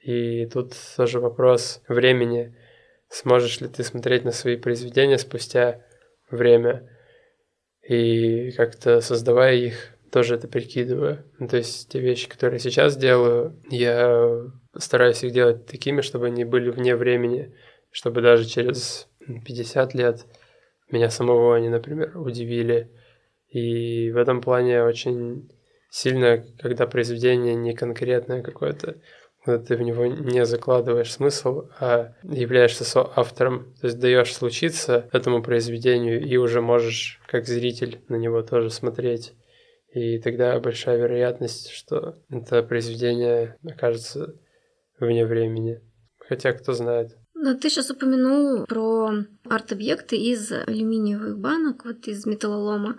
И 0.00 0.46
тут 0.46 0.74
тоже 0.96 1.18
вопрос 1.18 1.82
времени. 1.88 2.56
Сможешь 3.08 3.60
ли 3.60 3.68
ты 3.68 3.82
смотреть 3.82 4.24
на 4.24 4.30
свои 4.30 4.56
произведения 4.56 5.18
спустя 5.18 5.84
время 6.30 6.88
и 7.86 8.52
как-то 8.52 9.00
создавая 9.00 9.56
их, 9.56 9.90
тоже 10.12 10.36
это 10.36 10.46
прикидываю. 10.46 11.24
Ну, 11.40 11.48
то 11.48 11.56
есть 11.56 11.90
те 11.90 11.98
вещи, 11.98 12.28
которые 12.28 12.58
я 12.58 12.70
сейчас 12.70 12.96
делаю, 12.96 13.60
я 13.70 14.44
стараюсь 14.78 15.24
их 15.24 15.32
делать 15.32 15.66
такими, 15.66 16.00
чтобы 16.00 16.26
они 16.26 16.44
были 16.44 16.70
вне 16.70 16.94
времени, 16.94 17.54
чтобы 17.90 18.22
даже 18.22 18.44
через 18.44 19.08
50 19.44 19.94
лет 19.94 20.26
меня 20.92 21.10
самого 21.10 21.56
они, 21.56 21.68
например, 21.68 22.16
удивили– 22.16 22.92
и 23.52 24.10
в 24.10 24.16
этом 24.16 24.40
плане 24.40 24.82
очень 24.82 25.50
сильно, 25.90 26.44
когда 26.58 26.86
произведение 26.86 27.54
не 27.54 27.74
конкретное 27.74 28.42
какое-то, 28.42 28.96
когда 29.44 29.62
ты 29.62 29.76
в 29.76 29.82
него 29.82 30.06
не 30.06 30.46
закладываешь 30.46 31.12
смысл, 31.12 31.68
а 31.78 32.14
являешься 32.22 32.84
соавтором, 32.84 33.74
то 33.80 33.88
есть 33.88 33.98
даешь 33.98 34.32
случиться 34.32 35.08
этому 35.12 35.42
произведению 35.42 36.26
и 36.26 36.36
уже 36.38 36.62
можешь 36.62 37.20
как 37.28 37.46
зритель 37.46 38.00
на 38.08 38.16
него 38.16 38.42
тоже 38.42 38.70
смотреть. 38.70 39.34
И 39.92 40.18
тогда 40.18 40.58
большая 40.58 40.96
вероятность, 40.96 41.70
что 41.70 42.16
это 42.30 42.62
произведение 42.62 43.58
окажется 43.62 44.34
вне 44.98 45.26
времени. 45.26 45.82
Хотя 46.18 46.52
кто 46.52 46.72
знает. 46.72 47.18
Но 47.34 47.54
ты 47.54 47.68
сейчас 47.68 47.90
упомянул 47.90 48.64
про 48.66 49.10
арт-объекты 49.50 50.16
из 50.16 50.50
алюминиевых 50.52 51.38
банок, 51.38 51.84
вот 51.84 52.06
из 52.06 52.24
металлолома. 52.24 52.96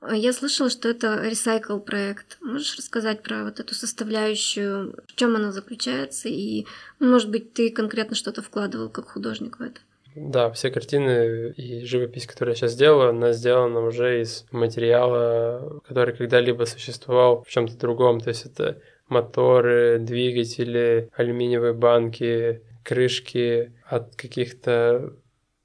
А 0.00 0.14
я 0.14 0.32
слышала, 0.32 0.70
что 0.70 0.88
это 0.88 1.20
ресайкл 1.28 1.78
проект. 1.78 2.38
Можешь 2.40 2.76
рассказать 2.76 3.22
про 3.22 3.44
вот 3.44 3.58
эту 3.58 3.74
составляющую, 3.74 4.94
в 5.06 5.16
чем 5.16 5.34
она 5.34 5.50
заключается, 5.50 6.28
и, 6.28 6.66
может 7.00 7.30
быть, 7.30 7.52
ты 7.52 7.70
конкретно 7.70 8.14
что-то 8.14 8.42
вкладывал 8.42 8.90
как 8.90 9.08
художник 9.08 9.58
в 9.58 9.62
это? 9.62 9.80
Да, 10.14 10.50
все 10.50 10.70
картины 10.70 11.52
и 11.56 11.84
живопись, 11.84 12.26
которую 12.26 12.52
я 12.52 12.56
сейчас 12.56 12.74
делаю, 12.74 13.10
она 13.10 13.32
сделана 13.32 13.80
уже 13.80 14.22
из 14.22 14.46
материала, 14.50 15.80
который 15.86 16.14
когда-либо 16.14 16.64
существовал 16.64 17.44
в 17.44 17.48
чем-то 17.48 17.76
другом. 17.76 18.20
То 18.20 18.28
есть 18.30 18.46
это 18.46 18.80
моторы, 19.08 19.98
двигатели, 20.00 21.10
алюминиевые 21.14 21.72
банки, 21.72 22.62
крышки 22.84 23.72
от 23.84 24.16
каких-то 24.16 25.14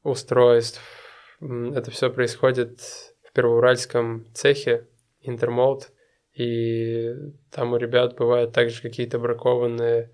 устройств. 0.04 0.82
Это 1.40 1.90
все 1.92 2.10
происходит 2.10 3.13
Первоуральском 3.34 4.26
цехе 4.34 4.88
Интермолд, 5.22 5.92
и 6.34 7.14
там 7.52 7.74
у 7.74 7.78
ребят 7.78 8.16
бывают 8.16 8.54
также 8.54 8.82
какие-то 8.82 9.20
бракованные 9.20 10.12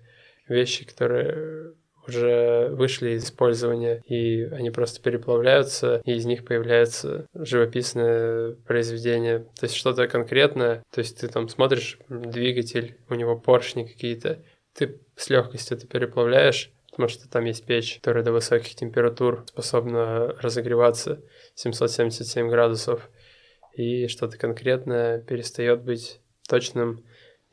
вещи, 0.48 0.86
которые 0.86 1.74
уже 2.06 2.68
вышли 2.72 3.10
из 3.10 3.24
использования, 3.24 4.02
и 4.06 4.42
они 4.44 4.70
просто 4.70 5.00
переплавляются, 5.00 6.00
и 6.04 6.12
из 6.12 6.26
них 6.26 6.44
появляется 6.44 7.26
живописное 7.34 8.52
произведение. 8.66 9.40
То 9.58 9.64
есть 9.64 9.74
что-то 9.74 10.08
конкретное, 10.08 10.82
то 10.92 11.00
есть 11.00 11.20
ты 11.20 11.28
там 11.28 11.48
смотришь 11.48 11.98
двигатель, 12.08 12.96
у 13.08 13.14
него 13.14 13.36
поршни 13.36 13.84
какие-то, 13.84 14.42
ты 14.74 15.00
с 15.16 15.30
легкостью 15.30 15.76
это 15.76 15.86
переплавляешь, 15.86 16.72
потому 16.90 17.08
что 17.08 17.28
там 17.28 17.44
есть 17.44 17.64
печь, 17.64 17.98
которая 18.00 18.24
до 18.24 18.32
высоких 18.32 18.74
температур 18.74 19.44
способна 19.46 20.34
разогреваться 20.40 21.22
777 21.60 22.48
градусов, 22.48 23.10
и 23.74 24.06
что-то 24.06 24.38
конкретное 24.38 25.20
перестает 25.20 25.82
быть 25.82 26.20
точным 26.48 27.04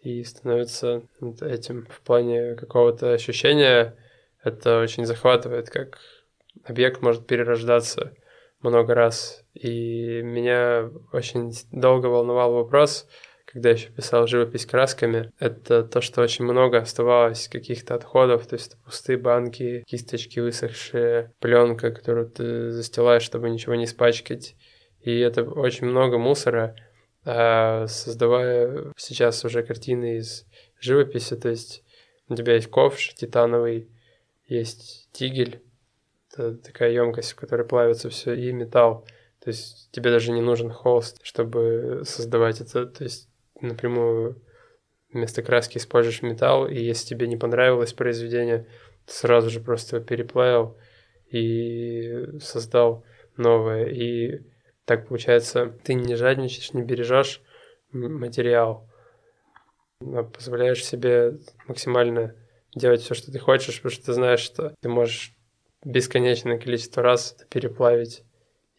и 0.02 0.24
становится 0.24 1.04
этим. 1.42 1.88
В 1.90 2.02
плане 2.02 2.56
какого-то 2.56 3.12
ощущения 3.12 3.98
это 4.42 4.80
очень 4.80 5.06
захватывает, 5.06 5.70
как 5.70 6.00
объект 6.64 7.02
может 7.02 7.28
перерождаться 7.28 8.14
много 8.62 8.96
раз. 8.96 9.44
И 9.54 10.22
меня 10.22 10.90
очень 11.12 11.52
долго 11.72 12.08
волновал 12.08 12.54
вопрос, 12.54 13.08
когда 13.58 13.72
еще 13.72 13.90
писал 13.90 14.28
живопись 14.28 14.68
красками, 14.68 15.32
это 15.40 15.82
то, 15.82 16.00
что 16.00 16.22
очень 16.22 16.46
много 16.46 16.78
оставалось 16.78 17.48
каких-то 17.48 17.96
отходов, 17.96 18.46
то 18.46 18.54
есть 18.54 18.78
пустые 18.86 19.18
банки, 19.18 19.84
кисточки 19.88 20.40
высохшие, 20.40 21.34
пленка, 21.40 21.90
которую 21.90 22.30
ты 22.30 22.70
застилаешь, 22.70 23.24
чтобы 23.24 23.50
ничего 23.50 23.74
не 23.74 23.86
испачкать. 23.86 24.56
И 25.02 25.18
это 25.18 25.44
очень 25.44 25.88
много 25.88 26.20
мусора, 26.20 26.76
а 27.26 27.88
создавая 27.88 28.94
сейчас 28.96 29.44
уже 29.44 29.64
картины 29.64 30.18
из 30.18 30.46
живописи, 30.80 31.36
то 31.36 31.50
есть 31.50 31.84
у 32.30 32.36
тебя 32.36 32.54
есть 32.54 32.70
ковш 32.70 33.16
титановый, 33.16 33.90
есть 34.46 35.10
тигель, 35.14 35.64
это 36.32 36.56
такая 36.58 36.92
емкость, 36.92 37.32
в 37.32 37.36
которой 37.38 37.66
плавится 37.66 38.12
все, 38.12 38.36
и 38.36 38.52
металл. 38.52 39.08
То 39.44 39.50
есть 39.50 39.90
тебе 39.92 40.12
даже 40.12 40.32
не 40.32 40.42
нужен 40.42 40.70
холст, 40.70 41.20
чтобы 41.24 42.04
создавать 42.04 42.62
это. 42.62 42.86
То 42.86 43.04
есть 43.04 43.27
напрямую 43.62 44.42
вместо 45.12 45.42
краски 45.42 45.78
используешь 45.78 46.22
металл, 46.22 46.68
и 46.68 46.80
если 46.80 47.08
тебе 47.08 47.28
не 47.28 47.38
понравилось 47.38 47.94
произведение, 47.94 48.68
ты 49.06 49.14
сразу 49.14 49.50
же 49.50 49.60
просто 49.60 50.00
переплавил 50.00 50.78
и 51.32 52.40
создал 52.40 53.04
новое. 53.38 53.86
И 53.86 54.42
так 54.86 55.08
получается, 55.08 55.74
ты 55.84 55.94
не 55.94 56.16
жадничаешь, 56.16 56.74
не 56.74 56.84
бережешь 56.84 57.42
материал, 57.92 58.90
а 60.02 60.24
позволяешь 60.24 60.86
себе 60.86 61.40
максимально 61.68 62.36
делать 62.76 63.02
все, 63.02 63.14
что 63.14 63.32
ты 63.32 63.40
хочешь, 63.40 63.78
потому 63.78 63.92
что 63.92 64.06
ты 64.06 64.14
знаешь, 64.14 64.40
что 64.40 64.74
ты 64.82 64.90
можешь 64.90 65.34
бесконечное 65.84 66.60
количество 66.60 67.02
раз 67.02 67.38
переплавить 67.50 68.24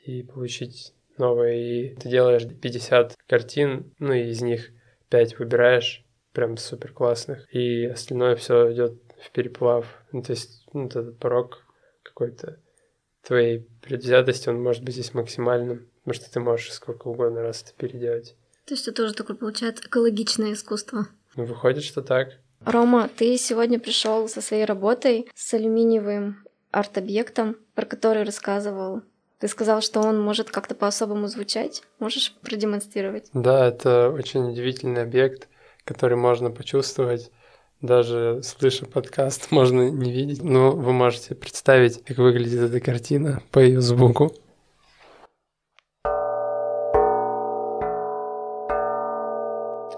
и 0.05 0.23
получить 0.23 0.95
новое, 1.18 1.54
и 1.54 1.94
ты 1.94 2.09
делаешь 2.09 2.46
50 2.46 3.16
картин, 3.26 3.92
ну 3.98 4.12
и 4.12 4.28
из 4.28 4.42
них 4.42 4.70
5 5.11 5.38
выбираешь, 5.38 6.04
прям 6.33 6.57
супер 6.57 6.92
классных, 6.92 7.52
и 7.54 7.87
остальное 7.87 8.37
все 8.37 8.72
идет 8.72 8.94
в 9.20 9.31
переплав. 9.33 9.87
Ну, 10.12 10.22
то 10.22 10.33
есть 10.33 10.64
ну, 10.72 10.87
этот 10.87 11.18
порог 11.18 11.64
какой-то 12.02 12.61
твоей 13.22 13.66
предвзятости, 13.83 14.48
он 14.48 14.62
может 14.62 14.83
быть 14.85 14.94
здесь 14.94 15.14
максимальным, 15.14 15.88
потому 16.04 16.14
что 16.14 16.33
ты 16.33 16.40
можешь 16.40 16.72
сколько 16.72 17.09
угодно 17.09 17.42
раз 17.42 17.62
это 17.62 17.72
переделать. 17.74 18.37
То 18.66 18.74
есть 18.74 18.87
это 18.87 19.02
тоже 19.02 19.14
такое, 19.14 19.37
получается, 19.37 19.85
экологичное 19.87 20.52
искусство. 20.52 21.09
Ну, 21.37 21.44
выходит, 21.44 21.85
что 21.85 22.02
так. 22.02 22.38
Рома, 22.64 23.09
ты 23.09 23.37
сегодня 23.37 23.78
пришел 23.78 24.28
со 24.28 24.40
своей 24.40 24.64
работой 24.64 25.31
с 25.35 25.54
алюминиевым 25.54 26.44
арт-объектом, 26.70 27.57
про 27.74 27.87
который 27.87 28.24
рассказывал. 28.24 29.02
Ты 29.38 29.46
сказал, 29.46 29.83
что 29.83 30.01
он 30.01 30.20
может 30.20 30.51
как-то 30.51 30.74
по-особому 30.74 31.29
звучать. 31.29 31.83
Можешь 32.01 32.35
продемонстрировать? 32.42 33.29
Да, 33.33 33.68
это 33.68 34.11
очень 34.11 34.51
удивительный 34.51 35.03
объект, 35.03 35.48
который 35.85 36.16
можно 36.16 36.51
почувствовать. 36.51 37.31
Даже 37.81 38.40
слыша 38.42 38.87
подкаст, 38.87 39.48
можно 39.53 39.90
не 39.90 40.11
видеть, 40.11 40.42
но 40.42 40.72
вы 40.72 40.92
можете 40.92 41.37
представить, 41.37 42.05
как 42.05 42.18
выглядит 42.18 42.61
эта 42.61 42.81
картина 42.81 43.40
по 43.53 43.61
ее 43.61 43.81
звуку. 43.81 44.35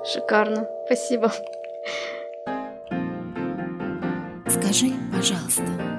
Шикарно. 0.05 0.69
Спасибо. 0.85 1.33
Скажи, 4.47 4.93
пожалуйста. 5.15 5.90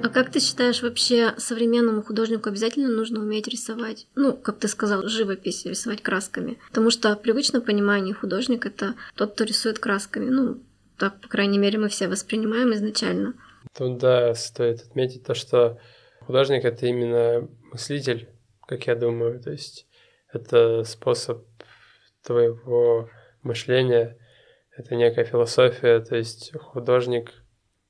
А 0.00 0.08
как 0.10 0.30
ты 0.30 0.40
считаешь, 0.40 0.82
вообще 0.82 1.34
современному 1.38 2.02
художнику 2.02 2.48
обязательно 2.48 2.88
нужно 2.88 3.20
уметь 3.20 3.48
рисовать? 3.48 4.06
Ну, 4.14 4.32
как 4.36 4.58
ты 4.58 4.68
сказал, 4.68 5.08
живопись, 5.08 5.66
рисовать 5.66 6.02
красками. 6.02 6.58
Потому 6.68 6.90
что 6.90 7.14
в 7.16 7.60
понимании 7.60 8.12
художник— 8.12 8.64
это 8.66 8.94
тот, 9.16 9.32
кто 9.32 9.44
рисует 9.44 9.78
красками. 9.80 10.30
Ну, 10.30 10.62
так, 10.96 11.20
по 11.20 11.28
крайней 11.28 11.58
мере, 11.58 11.78
мы 11.78 11.88
все 11.88 12.08
воспринимаем 12.08 12.72
изначально. 12.74 13.34
Тут, 13.76 13.98
да, 13.98 14.34
стоит 14.34 14.82
отметить 14.82 15.24
то, 15.24 15.34
что 15.34 15.78
художник— 16.20 16.64
это 16.66 16.86
именно 16.86 17.48
мыслитель, 17.72 18.28
как 18.66 18.86
я 18.86 18.94
думаю. 18.94 19.40
То 19.40 19.50
есть 19.50 19.86
это 20.32 20.84
способ 20.84 21.44
твоего 22.22 23.10
мышления, 23.42 24.16
это 24.76 24.94
некая 24.94 25.24
философия, 25.24 26.00
то 26.00 26.16
есть 26.16 26.52
художник 26.56 27.32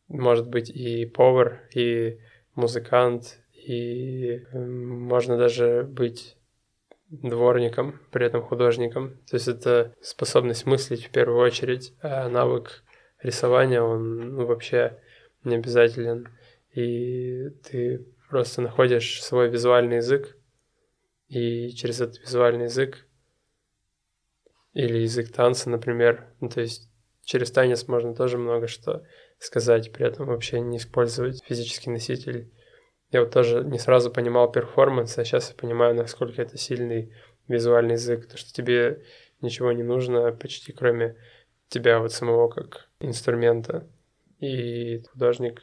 может 0.08 0.48
быть 0.48 0.70
и 0.70 1.06
повар, 1.06 1.62
и 1.74 2.18
музыкант, 2.54 3.38
и 3.52 4.42
можно 4.52 5.36
даже 5.36 5.84
быть 5.84 6.36
дворником, 7.10 8.00
при 8.10 8.26
этом 8.26 8.42
художником. 8.42 9.18
То 9.30 9.36
есть 9.36 9.48
это 9.48 9.94
способность 10.00 10.66
мыслить 10.66 11.06
в 11.06 11.10
первую 11.10 11.40
очередь, 11.40 11.94
а 12.02 12.28
навык 12.28 12.82
рисования, 13.22 13.82
он 13.82 14.36
ну, 14.36 14.46
вообще 14.46 14.98
не 15.44 15.56
обязателен. 15.56 16.28
И 16.74 17.48
ты 17.68 18.06
просто 18.28 18.60
находишь 18.60 19.22
свой 19.22 19.48
визуальный 19.48 19.96
язык, 19.96 20.36
и 21.28 21.70
через 21.70 22.00
этот 22.00 22.20
визуальный 22.20 22.64
язык 22.64 23.06
или 24.72 24.98
язык 24.98 25.30
танца, 25.32 25.68
например. 25.70 26.26
Ну, 26.40 26.48
то 26.48 26.60
есть 26.60 26.90
через 27.24 27.50
танец 27.50 27.86
можно 27.88 28.14
тоже 28.14 28.38
много 28.38 28.66
что 28.66 29.04
сказать, 29.38 29.92
при 29.92 30.06
этом 30.06 30.26
вообще 30.26 30.60
не 30.60 30.78
использовать 30.78 31.42
физический 31.44 31.90
носитель. 31.90 32.50
Я 33.10 33.20
вот 33.20 33.32
тоже 33.32 33.64
не 33.64 33.78
сразу 33.78 34.10
понимал 34.10 34.50
перформанс, 34.50 35.16
а 35.18 35.24
сейчас 35.24 35.50
я 35.50 35.54
понимаю, 35.54 35.94
насколько 35.94 36.42
это 36.42 36.58
сильный 36.58 37.12
визуальный 37.46 37.94
язык, 37.94 38.26
то 38.28 38.36
что 38.36 38.52
тебе 38.52 39.02
ничего 39.40 39.72
не 39.72 39.82
нужно 39.82 40.30
почти 40.32 40.72
кроме 40.72 41.16
тебя 41.68 42.00
вот 42.00 42.12
самого 42.12 42.48
как 42.48 42.88
инструмента. 43.00 43.86
И 44.40 45.02
художник 45.12 45.62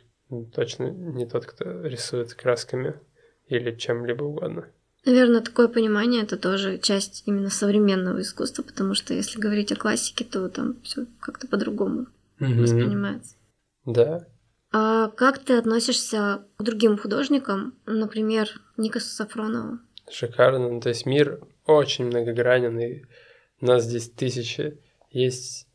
точно 0.53 0.89
не 0.89 1.25
тот, 1.25 1.45
кто 1.45 1.81
рисует 1.85 2.33
красками 2.33 2.99
или 3.47 3.75
чем-либо 3.75 4.23
угодно. 4.23 4.67
Наверное, 5.05 5.41
такое 5.41 5.67
понимание 5.67 6.23
это 6.23 6.35
тоже 6.35 6.79
часть 6.79 7.23
именно 7.27 7.51
современного 7.51 8.21
искусства, 8.21 8.63
потому 8.63 8.95
что 8.95 9.13
если 9.13 9.39
говорить 9.39 9.71
о 9.71 9.75
классике, 9.75 10.25
то 10.25 10.49
там 10.49 10.81
все 10.81 11.05
как-то 11.19 11.47
по-другому 11.47 12.07
mm-hmm. 12.39 12.61
воспринимается. 12.61 13.35
Да. 13.85 14.27
А 14.71 15.09
как 15.09 15.39
ты 15.39 15.57
относишься 15.57 16.45
к 16.57 16.63
другим 16.63 16.97
художникам, 16.97 17.75
например, 17.85 18.49
Никасу 18.77 19.07
Сафронову? 19.07 19.79
Шикарно. 20.09 20.69
Ну, 20.69 20.81
то 20.81 20.89
есть 20.89 21.05
мир 21.05 21.41
очень 21.65 22.05
многогранен, 22.05 22.77
и 22.79 23.03
нас 23.61 23.83
здесь 23.83 24.09
тысячи. 24.09 24.77
Есть 25.11 25.67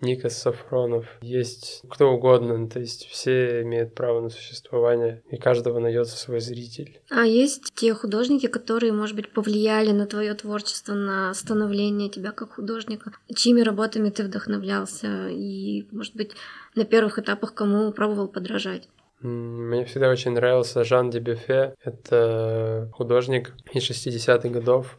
Никас 0.00 0.38
Сафронов, 0.38 1.06
есть 1.20 1.82
кто 1.90 2.12
угодно, 2.12 2.68
то 2.68 2.78
есть 2.78 3.06
все 3.06 3.62
имеют 3.62 3.94
право 3.94 4.20
на 4.20 4.28
существование, 4.28 5.22
и 5.30 5.36
каждого 5.36 5.80
найдется 5.80 6.16
свой 6.16 6.40
зритель. 6.40 7.00
А 7.10 7.24
есть 7.24 7.72
те 7.74 7.94
художники, 7.94 8.46
которые, 8.46 8.92
может 8.92 9.16
быть, 9.16 9.32
повлияли 9.32 9.90
на 9.90 10.06
твое 10.06 10.34
творчество, 10.34 10.94
на 10.94 11.34
становление 11.34 12.08
тебя 12.10 12.30
как 12.30 12.54
художника, 12.54 13.12
чьими 13.34 13.60
работами 13.60 14.10
ты 14.10 14.22
вдохновлялся, 14.22 15.28
и, 15.28 15.86
может 15.90 16.14
быть, 16.14 16.32
на 16.74 16.84
первых 16.84 17.18
этапах 17.18 17.54
кому 17.54 17.90
пробовал 17.92 18.28
подражать? 18.28 18.88
Мне 19.20 19.84
всегда 19.84 20.10
очень 20.10 20.30
нравился 20.30 20.84
Жан 20.84 21.10
Дебюфе. 21.10 21.74
Это 21.82 22.88
художник 22.92 23.52
из 23.72 23.90
60-х 23.90 24.48
годов, 24.48 24.98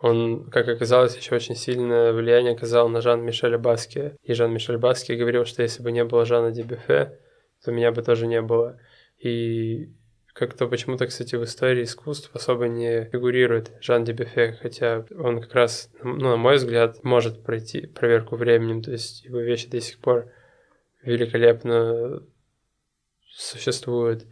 он, 0.00 0.50
как 0.50 0.68
оказалось, 0.68 1.16
еще 1.16 1.34
очень 1.34 1.54
сильное 1.54 2.12
влияние 2.12 2.52
оказал 2.52 2.88
на 2.88 3.00
Жан-Мишеля 3.00 3.58
Баски. 3.58 4.16
И 4.22 4.34
Жан-Мишель 4.34 4.76
Баски 4.76 5.12
говорил, 5.12 5.44
что 5.46 5.62
если 5.62 5.82
бы 5.82 5.90
не 5.90 6.04
было 6.04 6.26
Жана 6.26 6.50
Дебюфе, 6.50 7.18
то 7.64 7.72
меня 7.72 7.92
бы 7.92 8.02
тоже 8.02 8.26
не 8.26 8.42
было. 8.42 8.78
И 9.18 9.94
как-то 10.34 10.68
почему-то, 10.68 11.06
кстати, 11.06 11.34
в 11.34 11.44
истории 11.44 11.84
искусств 11.84 12.30
особо 12.34 12.68
не 12.68 13.06
фигурирует 13.06 13.72
Жан 13.80 14.04
Дебюфе, 14.04 14.58
хотя 14.60 15.06
он 15.18 15.40
как 15.40 15.54
раз, 15.54 15.90
ну, 16.02 16.30
на 16.30 16.36
мой 16.36 16.56
взгляд, 16.56 17.02
может 17.02 17.42
пройти 17.42 17.86
проверку 17.86 18.36
временем, 18.36 18.82
то 18.82 18.90
есть 18.90 19.24
его 19.24 19.40
вещи 19.40 19.70
до 19.70 19.80
сих 19.80 19.98
пор 19.98 20.30
великолепно 21.02 22.22
существуют. 23.30 24.26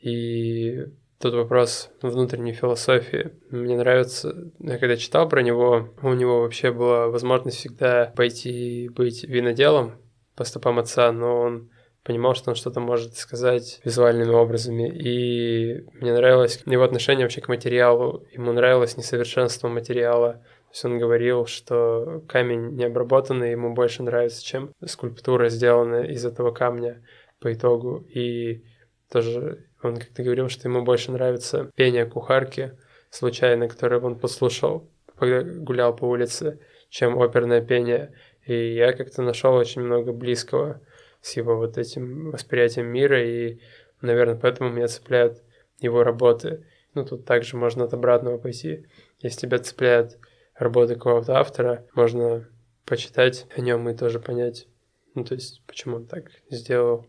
И 0.00 0.86
Тут 1.20 1.34
вопрос 1.34 1.90
внутренней 2.02 2.52
философии. 2.52 3.32
Мне 3.50 3.76
нравится, 3.76 4.52
я 4.58 4.78
когда 4.78 4.96
читал 4.96 5.28
про 5.28 5.42
него, 5.42 5.90
у 6.02 6.12
него 6.12 6.40
вообще 6.40 6.70
была 6.70 7.08
возможность 7.08 7.58
всегда 7.58 8.12
пойти 8.16 8.88
быть 8.88 9.24
виноделом 9.24 9.92
по 10.36 10.44
стопам 10.44 10.78
отца, 10.78 11.12
но 11.12 11.40
он 11.40 11.70
понимал, 12.04 12.34
что 12.34 12.50
он 12.50 12.56
что-то 12.56 12.80
может 12.80 13.16
сказать 13.16 13.80
визуальными 13.84 14.32
образами. 14.32 14.88
И 14.88 15.86
мне 15.94 16.12
нравилось 16.12 16.62
его 16.66 16.84
отношение 16.84 17.24
вообще 17.24 17.40
к 17.40 17.48
материалу. 17.48 18.26
Ему 18.32 18.52
нравилось 18.52 18.96
несовершенство 18.96 19.68
материала. 19.68 20.34
То 20.34 20.70
есть 20.72 20.84
он 20.84 20.98
говорил, 20.98 21.46
что 21.46 22.22
камень 22.28 22.76
не 22.76 22.84
обработанный 22.84 23.52
ему 23.52 23.72
больше 23.72 24.02
нравится, 24.02 24.44
чем 24.44 24.72
скульптура, 24.84 25.48
сделанная 25.48 26.04
из 26.04 26.26
этого 26.26 26.50
камня 26.50 27.02
по 27.40 27.52
итогу. 27.52 28.04
И 28.10 28.64
тоже 29.10 29.64
он 29.84 29.96
как-то 29.96 30.22
говорил, 30.22 30.48
что 30.48 30.68
ему 30.68 30.82
больше 30.82 31.12
нравится 31.12 31.70
пение 31.74 32.06
кухарки, 32.06 32.72
случайно, 33.10 33.68
которое 33.68 34.00
он 34.00 34.18
послушал, 34.18 34.88
когда 35.16 35.42
гулял 35.42 35.94
по 35.94 36.04
улице, 36.04 36.60
чем 36.88 37.20
оперное 37.20 37.60
пение. 37.60 38.12
И 38.46 38.74
я 38.74 38.92
как-то 38.92 39.22
нашел 39.22 39.54
очень 39.54 39.82
много 39.82 40.12
близкого 40.12 40.80
с 41.20 41.36
его 41.36 41.56
вот 41.56 41.78
этим 41.78 42.30
восприятием 42.30 42.86
мира, 42.86 43.22
и, 43.24 43.60
наверное, 44.00 44.36
поэтому 44.36 44.70
меня 44.70 44.88
цепляют 44.88 45.42
его 45.80 46.02
работы. 46.02 46.66
Ну, 46.94 47.04
тут 47.04 47.24
также 47.24 47.56
можно 47.56 47.84
от 47.84 47.94
обратного 47.94 48.38
пойти. 48.38 48.86
Если 49.20 49.40
тебя 49.40 49.58
цепляют 49.58 50.18
работы 50.54 50.94
какого-то 50.94 51.38
автора, 51.38 51.86
можно 51.94 52.48
почитать 52.84 53.46
о 53.56 53.60
нем 53.60 53.88
и 53.88 53.96
тоже 53.96 54.20
понять, 54.20 54.68
ну, 55.14 55.24
то 55.24 55.34
есть, 55.34 55.62
почему 55.66 55.96
он 55.96 56.06
так 56.06 56.30
сделал 56.50 57.06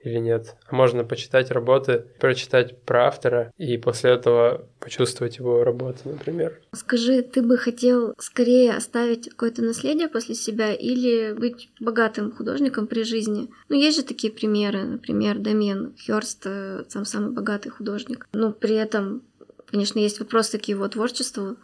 или 0.00 0.18
нет. 0.18 0.56
А 0.66 0.74
можно 0.74 1.04
почитать 1.04 1.50
работы, 1.50 2.06
прочитать 2.20 2.80
про 2.82 3.06
автора 3.06 3.52
и 3.56 3.76
после 3.78 4.10
этого 4.10 4.68
почувствовать 4.78 5.38
его 5.38 5.64
работу, 5.64 6.00
например. 6.04 6.60
Скажи, 6.72 7.22
ты 7.22 7.42
бы 7.42 7.58
хотел 7.58 8.14
скорее 8.18 8.74
оставить 8.74 9.30
какое-то 9.30 9.62
наследие 9.62 10.08
после 10.08 10.34
себя 10.34 10.72
или 10.72 11.32
быть 11.32 11.70
богатым 11.80 12.32
художником 12.32 12.86
при 12.86 13.02
жизни? 13.02 13.48
Ну, 13.68 13.76
есть 13.76 13.96
же 13.98 14.04
такие 14.04 14.32
примеры, 14.32 14.84
например, 14.84 15.38
Домен 15.38 15.94
Хёрст, 16.06 16.42
э, 16.46 16.84
сам 16.88 17.04
самый 17.04 17.32
богатый 17.32 17.70
художник. 17.70 18.28
Но 18.32 18.52
при 18.52 18.76
этом, 18.76 19.22
конечно, 19.66 19.98
есть 19.98 20.20
вопросы 20.20 20.58
к 20.58 20.64
его 20.66 20.88
творчеству, 20.88 21.56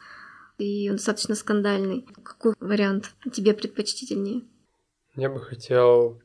и 0.59 0.89
он 0.91 0.97
достаточно 0.97 1.35
скандальный. 1.35 2.07
Какой 2.23 2.55
вариант 2.61 3.13
тебе 3.33 3.55
предпочтительнее? 3.55 4.43
Я 5.17 5.31
бы 5.31 5.41
хотел 5.41 6.21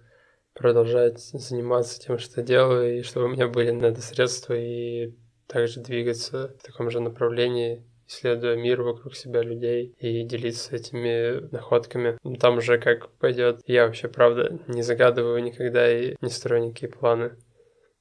продолжать 0.53 1.19
заниматься 1.19 1.99
тем, 1.99 2.17
что 2.17 2.41
делаю, 2.41 2.99
и 2.99 3.03
чтобы 3.03 3.27
у 3.27 3.29
меня 3.29 3.47
были 3.47 3.71
на 3.71 3.87
это 3.87 4.01
средства, 4.01 4.53
и 4.53 5.13
также 5.47 5.81
двигаться 5.81 6.55
в 6.59 6.63
таком 6.63 6.91
же 6.91 6.99
направлении, 6.99 7.83
исследуя 8.07 8.55
мир 8.55 8.81
вокруг 8.81 9.15
себя 9.15 9.41
людей 9.41 9.95
и 9.99 10.23
делиться 10.23 10.75
этими 10.75 11.47
находками. 11.51 12.17
Там 12.39 12.57
уже 12.57 12.77
как 12.77 13.09
пойдет. 13.17 13.61
Я 13.65 13.85
вообще, 13.85 14.07
правда, 14.07 14.59
не 14.67 14.81
загадываю 14.81 15.41
никогда 15.43 15.91
и 15.91 16.15
не 16.21 16.29
строю 16.29 16.65
никакие 16.65 16.91
планы. 16.91 17.37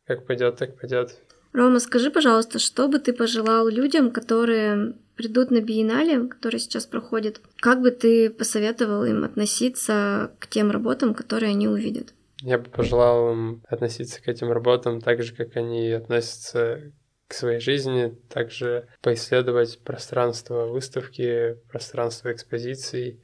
Как 0.07 0.27
пойдет, 0.27 0.57
так 0.57 0.79
пойдет. 0.79 1.21
Рома, 1.53 1.81
скажи, 1.81 2.11
пожалуйста, 2.11 2.59
что 2.59 2.89
бы 2.89 2.99
ты 2.99 3.13
пожелал 3.13 3.69
людям, 3.69 4.11
которые 4.11 4.95
придут 5.17 5.51
на 5.51 5.61
биеннале, 5.61 6.29
который 6.29 6.61
сейчас 6.61 6.87
проходит, 6.87 7.41
как 7.61 7.81
бы 7.81 7.91
ты 7.91 8.31
посоветовал 8.31 9.05
им 9.05 9.25
относиться 9.25 10.33
к 10.39 10.47
тем 10.47 10.71
работам, 10.71 11.15
которые 11.15 11.51
они 11.51 11.67
увидят? 11.69 12.15
Я 12.42 12.59
бы 12.59 12.70
пожелал 12.70 13.33
им 13.33 13.62
относиться 13.66 14.22
к 14.22 14.29
этим 14.29 14.53
работам 14.53 15.01
так 15.01 15.22
же, 15.22 15.35
как 15.35 15.57
они 15.57 15.90
относятся 15.90 16.92
к 17.27 17.35
своей 17.35 17.61
жизни, 17.61 18.16
также 18.29 18.88
поисследовать 19.03 19.81
пространство 19.81 20.66
выставки, 20.66 21.57
пространство 21.68 22.33
экспозиций 22.33 23.20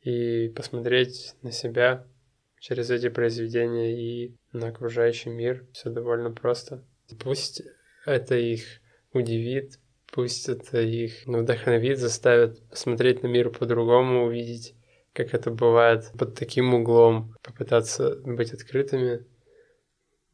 и 0.00 0.48
посмотреть 0.48 1.34
на 1.42 1.52
себя 1.52 2.06
через 2.58 2.90
эти 2.90 3.08
произведения 3.08 3.92
и 3.92 4.36
на 4.52 4.68
окружающий 4.68 5.30
мир. 5.30 5.66
Все 5.72 5.90
довольно 5.90 6.30
просто. 6.30 6.84
Пусть 7.20 7.62
это 8.04 8.36
их 8.36 8.62
удивит, 9.12 9.78
пусть 10.12 10.48
это 10.48 10.80
их 10.80 11.26
вдохновит, 11.26 11.98
заставит 11.98 12.60
посмотреть 12.68 13.22
на 13.22 13.26
мир 13.26 13.50
по-другому, 13.50 14.26
увидеть 14.26 14.75
как 15.16 15.32
это 15.32 15.50
бывает, 15.50 16.12
под 16.18 16.34
таким 16.34 16.74
углом, 16.74 17.34
попытаться 17.42 18.16
быть 18.24 18.52
открытыми, 18.52 19.24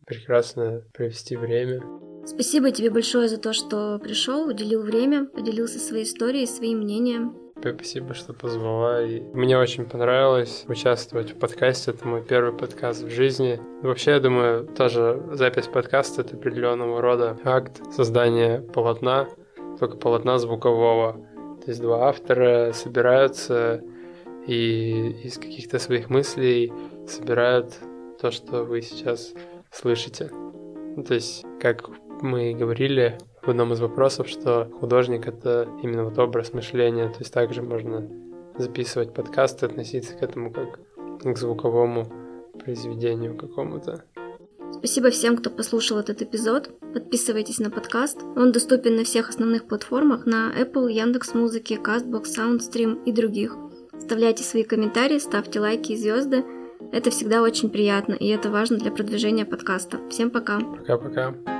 прекрасно 0.07 0.83
провести 0.93 1.37
время. 1.37 1.83
Спасибо 2.27 2.73
тебе 2.73 2.91
большое 2.91 3.29
за 3.29 3.39
то, 3.39 3.53
что 3.53 4.01
пришел, 4.01 4.49
уделил 4.49 4.83
время, 4.83 5.27
поделился 5.27 5.79
своей 5.79 6.05
историей, 6.05 6.47
своим 6.47 6.79
мнением. 6.79 7.37
Спасибо, 7.57 8.13
что 8.15 8.33
позвала. 8.33 9.03
И 9.03 9.21
мне 9.21 9.57
очень 9.57 9.85
понравилось 9.85 10.65
участвовать 10.67 11.31
в 11.31 11.39
подкасте. 11.39 11.93
Это 11.93 12.07
мой 12.09 12.25
первый 12.25 12.57
подкаст 12.57 13.03
в 13.03 13.11
жизни. 13.11 13.61
Вообще, 13.83 14.13
я 14.13 14.21
думаю, 14.21 14.67
тоже 14.67 15.23
запись 15.33 15.69
подкаста— 15.69 16.23
это 16.23 16.37
определенного 16.37 17.01
рода 17.01 17.39
акт 17.45 17.81
создания 17.93 18.61
полотна, 18.61 19.29
только 19.79 19.97
полотна 19.97 20.39
звукового. 20.39 21.13
То 21.65 21.69
есть 21.69 21.81
два 21.81 22.09
автора 22.09 22.73
собираются 22.73 23.81
и 24.47 25.17
из 25.25 25.39
каких-то 25.39 25.79
своих 25.79 26.11
мыслей 26.11 26.73
собирают 27.07 27.75
то, 28.21 28.31
что 28.31 28.65
вы 28.65 28.83
сейчас 28.83 29.33
слышите. 29.71 30.31
Ну, 30.33 31.03
то 31.05 31.15
есть, 31.15 31.45
как 31.61 31.89
мы 32.23 32.55
говорили 32.55 33.19
в 33.43 33.49
одном 33.49 33.73
из 33.73 33.81
вопросов, 33.81 34.29
что 34.29 34.71
художник— 34.81 35.27
это 35.27 35.69
именно 35.83 36.05
вот 36.05 36.19
образ 36.19 36.53
мышления, 36.53 37.09
то 37.09 37.19
есть 37.21 37.33
также 37.33 37.63
можно 37.63 38.09
записывать 38.59 39.15
подкасты, 39.15 39.67
относиться 39.67 40.15
к 40.15 40.23
этому 40.23 40.53
как 40.53 40.79
к 41.23 41.39
звуковому 41.39 42.07
произведению 42.59 43.37
какому-то. 43.37 44.05
Спасибо 44.73 45.11
всем, 45.11 45.37
кто 45.37 45.51
послушал 45.51 45.99
этот 45.99 46.23
эпизод. 46.23 46.71
Подписывайтесь 46.93 47.59
на 47.59 47.71
подкаст. 47.71 48.23
Он 48.37 48.53
доступен 48.53 48.97
на 48.97 49.05
всех 49.05 49.29
основных 49.29 49.69
платформах 49.69 50.27
на 50.27 50.53
Apple, 50.59 50.91
Яндекс.Музыке, 50.91 51.77
Castbox, 51.77 52.25
Soundstream 52.37 53.05
и 53.05 53.13
других. 53.13 53.57
Оставляйте 54.03 54.43
свои 54.43 54.65
комментарии, 54.65 55.21
ставьте 55.21 55.61
лайки 55.61 55.93
и 55.93 55.97
звезды. 55.97 56.45
Это 56.91 57.13
всегда 57.13 57.41
очень 57.41 57.71
приятно, 57.71 58.15
и 58.15 58.27
это 58.27 58.51
важно 58.51 58.77
для 58.77 58.91
продвижения 58.91 59.45
подкаста. 59.45 60.01
Всем 60.11 60.29
пока. 60.29 60.59
Пока-пока. 60.59 61.52